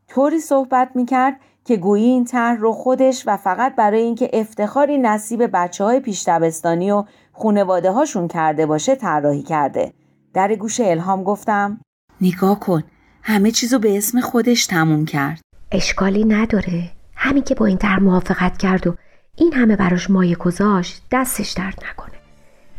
طوری 0.07 0.39
صحبت 0.39 0.89
می‌کرد 0.95 1.39
که 1.65 1.77
گویی 1.77 2.05
این 2.05 2.25
طرح 2.25 2.57
رو 2.59 2.71
خودش 2.71 3.23
و 3.27 3.37
فقط 3.37 3.75
برای 3.75 4.01
اینکه 4.01 4.29
افتخاری 4.33 4.97
نصیب 4.97 5.49
بچه 5.53 5.83
های 5.83 5.99
پیش 5.99 6.23
دبستانی 6.27 6.91
و 6.91 7.03
خونواده 7.31 7.91
هاشون 7.91 8.27
کرده 8.27 8.65
باشه 8.65 8.95
طراحی 8.95 9.43
کرده. 9.43 9.93
در 10.33 10.55
گوش 10.55 10.79
الهام 10.79 11.23
گفتم 11.23 11.81
نگاه 12.21 12.59
کن 12.59 12.83
همه 13.21 13.51
چیزو 13.51 13.79
به 13.79 13.97
اسم 13.97 14.21
خودش 14.21 14.67
تموم 14.67 15.05
کرد. 15.05 15.41
اشکالی 15.71 16.23
نداره. 16.23 16.91
همین 17.15 17.43
که 17.43 17.55
با 17.55 17.65
این 17.65 17.77
طرح 17.77 17.99
موافقت 17.99 18.57
کرد 18.57 18.87
و 18.87 18.95
این 19.35 19.53
همه 19.53 19.75
براش 19.75 20.09
مایه 20.09 20.35
گذاشت 20.35 21.03
دستش 21.11 21.51
درد 21.51 21.83
نکنه. 21.91 22.19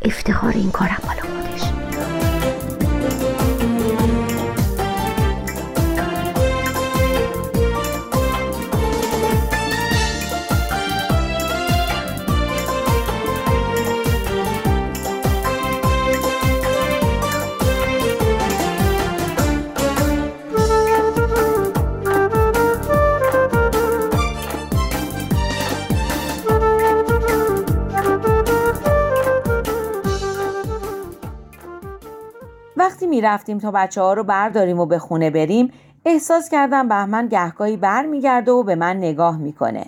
افتخار 0.02 0.52
این 0.52 0.70
کارم 0.70 1.02
بالا 1.06 1.20
خودش. 1.20 2.19
می 33.10 33.20
رفتیم 33.20 33.58
تا 33.58 33.70
بچه 33.70 34.00
ها 34.00 34.12
رو 34.12 34.24
برداریم 34.24 34.78
و 34.78 34.86
به 34.86 34.98
خونه 34.98 35.30
بریم 35.30 35.72
احساس 36.04 36.48
کردم 36.48 36.88
بهمن 36.88 37.28
گهگاهی 37.28 37.76
بر 37.76 38.06
میگرده 38.06 38.50
و 38.52 38.62
به 38.62 38.74
من 38.74 38.96
نگاه 38.96 39.38
می‌کنه. 39.38 39.86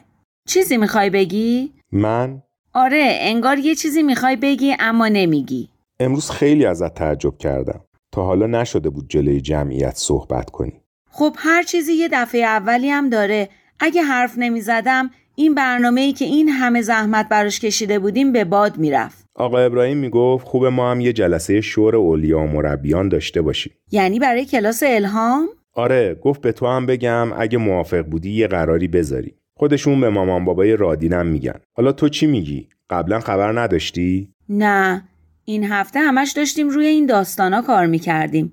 چیزی 0.48 0.76
می‌خوای 0.76 1.10
بگی؟ 1.10 1.72
من؟ 1.92 2.42
آره 2.74 3.18
انگار 3.20 3.58
یه 3.58 3.74
چیزی 3.74 4.02
می‌خوای 4.02 4.36
بگی 4.36 4.76
اما 4.80 5.08
نمیگی. 5.08 5.68
امروز 6.00 6.30
خیلی 6.30 6.66
ازت 6.66 6.94
تعجب 6.94 7.38
کردم. 7.38 7.80
تا 8.12 8.24
حالا 8.24 8.46
نشده 8.46 8.90
بود 8.90 9.08
جلوی 9.08 9.40
جمعیت 9.40 9.96
صحبت 9.96 10.50
کنی. 10.50 10.80
خب 11.10 11.34
هر 11.38 11.62
چیزی 11.62 11.92
یه 11.92 12.08
دفعه 12.12 12.44
اولی 12.44 12.90
هم 12.90 13.08
داره. 13.08 13.48
اگه 13.80 14.02
حرف 14.02 14.34
نمی‌زدم 14.36 15.10
این 15.34 15.54
برنامه 15.54 16.00
ای 16.00 16.12
که 16.12 16.24
این 16.24 16.48
همه 16.48 16.82
زحمت 16.82 17.28
براش 17.28 17.60
کشیده 17.60 17.98
بودیم 17.98 18.32
به 18.32 18.44
باد 18.44 18.76
می‌رفت. 18.76 19.21
آقا 19.34 19.58
ابراهیم 19.58 19.96
می‌گفت 19.96 20.46
خوب 20.46 20.66
ما 20.66 20.90
هم 20.90 21.00
یه 21.00 21.12
جلسه 21.12 21.60
شور 21.60 21.96
اولیا 21.96 22.38
و 22.38 22.46
مربیان 22.46 23.08
داشته 23.08 23.42
باشیم. 23.42 23.72
یعنی 23.90 24.18
برای 24.18 24.44
کلاس 24.44 24.82
الهام؟ 24.86 25.48
آره 25.74 26.14
گفت 26.14 26.40
به 26.40 26.52
تو 26.52 26.66
هم 26.66 26.86
بگم 26.86 27.28
اگه 27.36 27.58
موافق 27.58 28.02
بودی 28.02 28.30
یه 28.30 28.46
قراری 28.46 28.88
بذاری. 28.88 29.34
خودشون 29.54 30.00
به 30.00 30.10
مامان 30.10 30.44
بابای 30.44 30.76
رادینم 30.76 31.26
میگن. 31.26 31.60
حالا 31.76 31.92
تو 31.92 32.08
چی 32.08 32.26
میگی؟ 32.26 32.68
قبلا 32.90 33.20
خبر 33.20 33.60
نداشتی؟ 33.60 34.28
نه 34.48 35.08
این 35.44 35.64
هفته 35.64 35.98
همش 36.00 36.32
داشتیم 36.32 36.68
روی 36.68 36.86
این 36.86 37.06
داستانا 37.06 37.62
کار 37.62 37.86
می‌کردیم. 37.86 38.52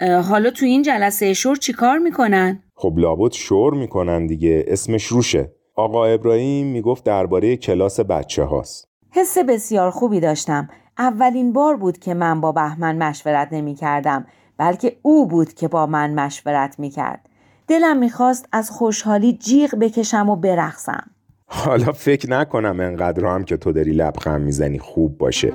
حالا 0.00 0.50
تو 0.50 0.66
این 0.66 0.82
جلسه 0.82 1.34
شور 1.34 1.56
چی 1.56 1.72
کار 1.72 1.98
می‌کنن؟ 1.98 2.62
خب 2.74 2.94
لابد 2.96 3.32
شور 3.32 3.74
می‌کنن 3.74 4.26
دیگه 4.26 4.64
اسمش 4.68 5.04
روشه. 5.04 5.52
آقا 5.76 6.06
ابراهیم 6.06 6.66
می‌گفت 6.66 7.04
درباره 7.04 7.56
کلاس 7.56 8.00
بچه 8.00 8.42
هاست 8.42 8.88
حس 9.16 9.38
بسیار 9.38 9.90
خوبی 9.90 10.20
داشتم. 10.20 10.68
اولین 10.98 11.52
بار 11.52 11.76
بود 11.76 11.98
که 11.98 12.14
من 12.14 12.40
با 12.40 12.52
بهمن 12.52 12.96
مشورت 12.96 13.48
نمی 13.52 13.74
کردم 13.74 14.26
بلکه 14.58 14.96
او 15.02 15.26
بود 15.26 15.54
که 15.54 15.68
با 15.68 15.86
من 15.86 16.14
مشورت 16.14 16.78
می 16.78 16.90
کرد 16.90 17.28
دلم 17.68 17.96
می‌خواست 17.96 18.48
از 18.52 18.70
خوشحالی 18.70 19.32
جیغ 19.32 19.74
بکشم 19.80 20.28
و 20.28 20.36
برقصم. 20.36 21.10
حالا 21.46 21.92
فکر 21.92 22.30
نکنم 22.30 22.80
انقدر 22.80 23.26
هم 23.26 23.44
که 23.44 23.56
تو 23.56 23.72
داری 23.72 23.92
لبخند 23.92 24.40
می‌زنی 24.40 24.78
خوب 24.78 25.18
باشه. 25.18 25.52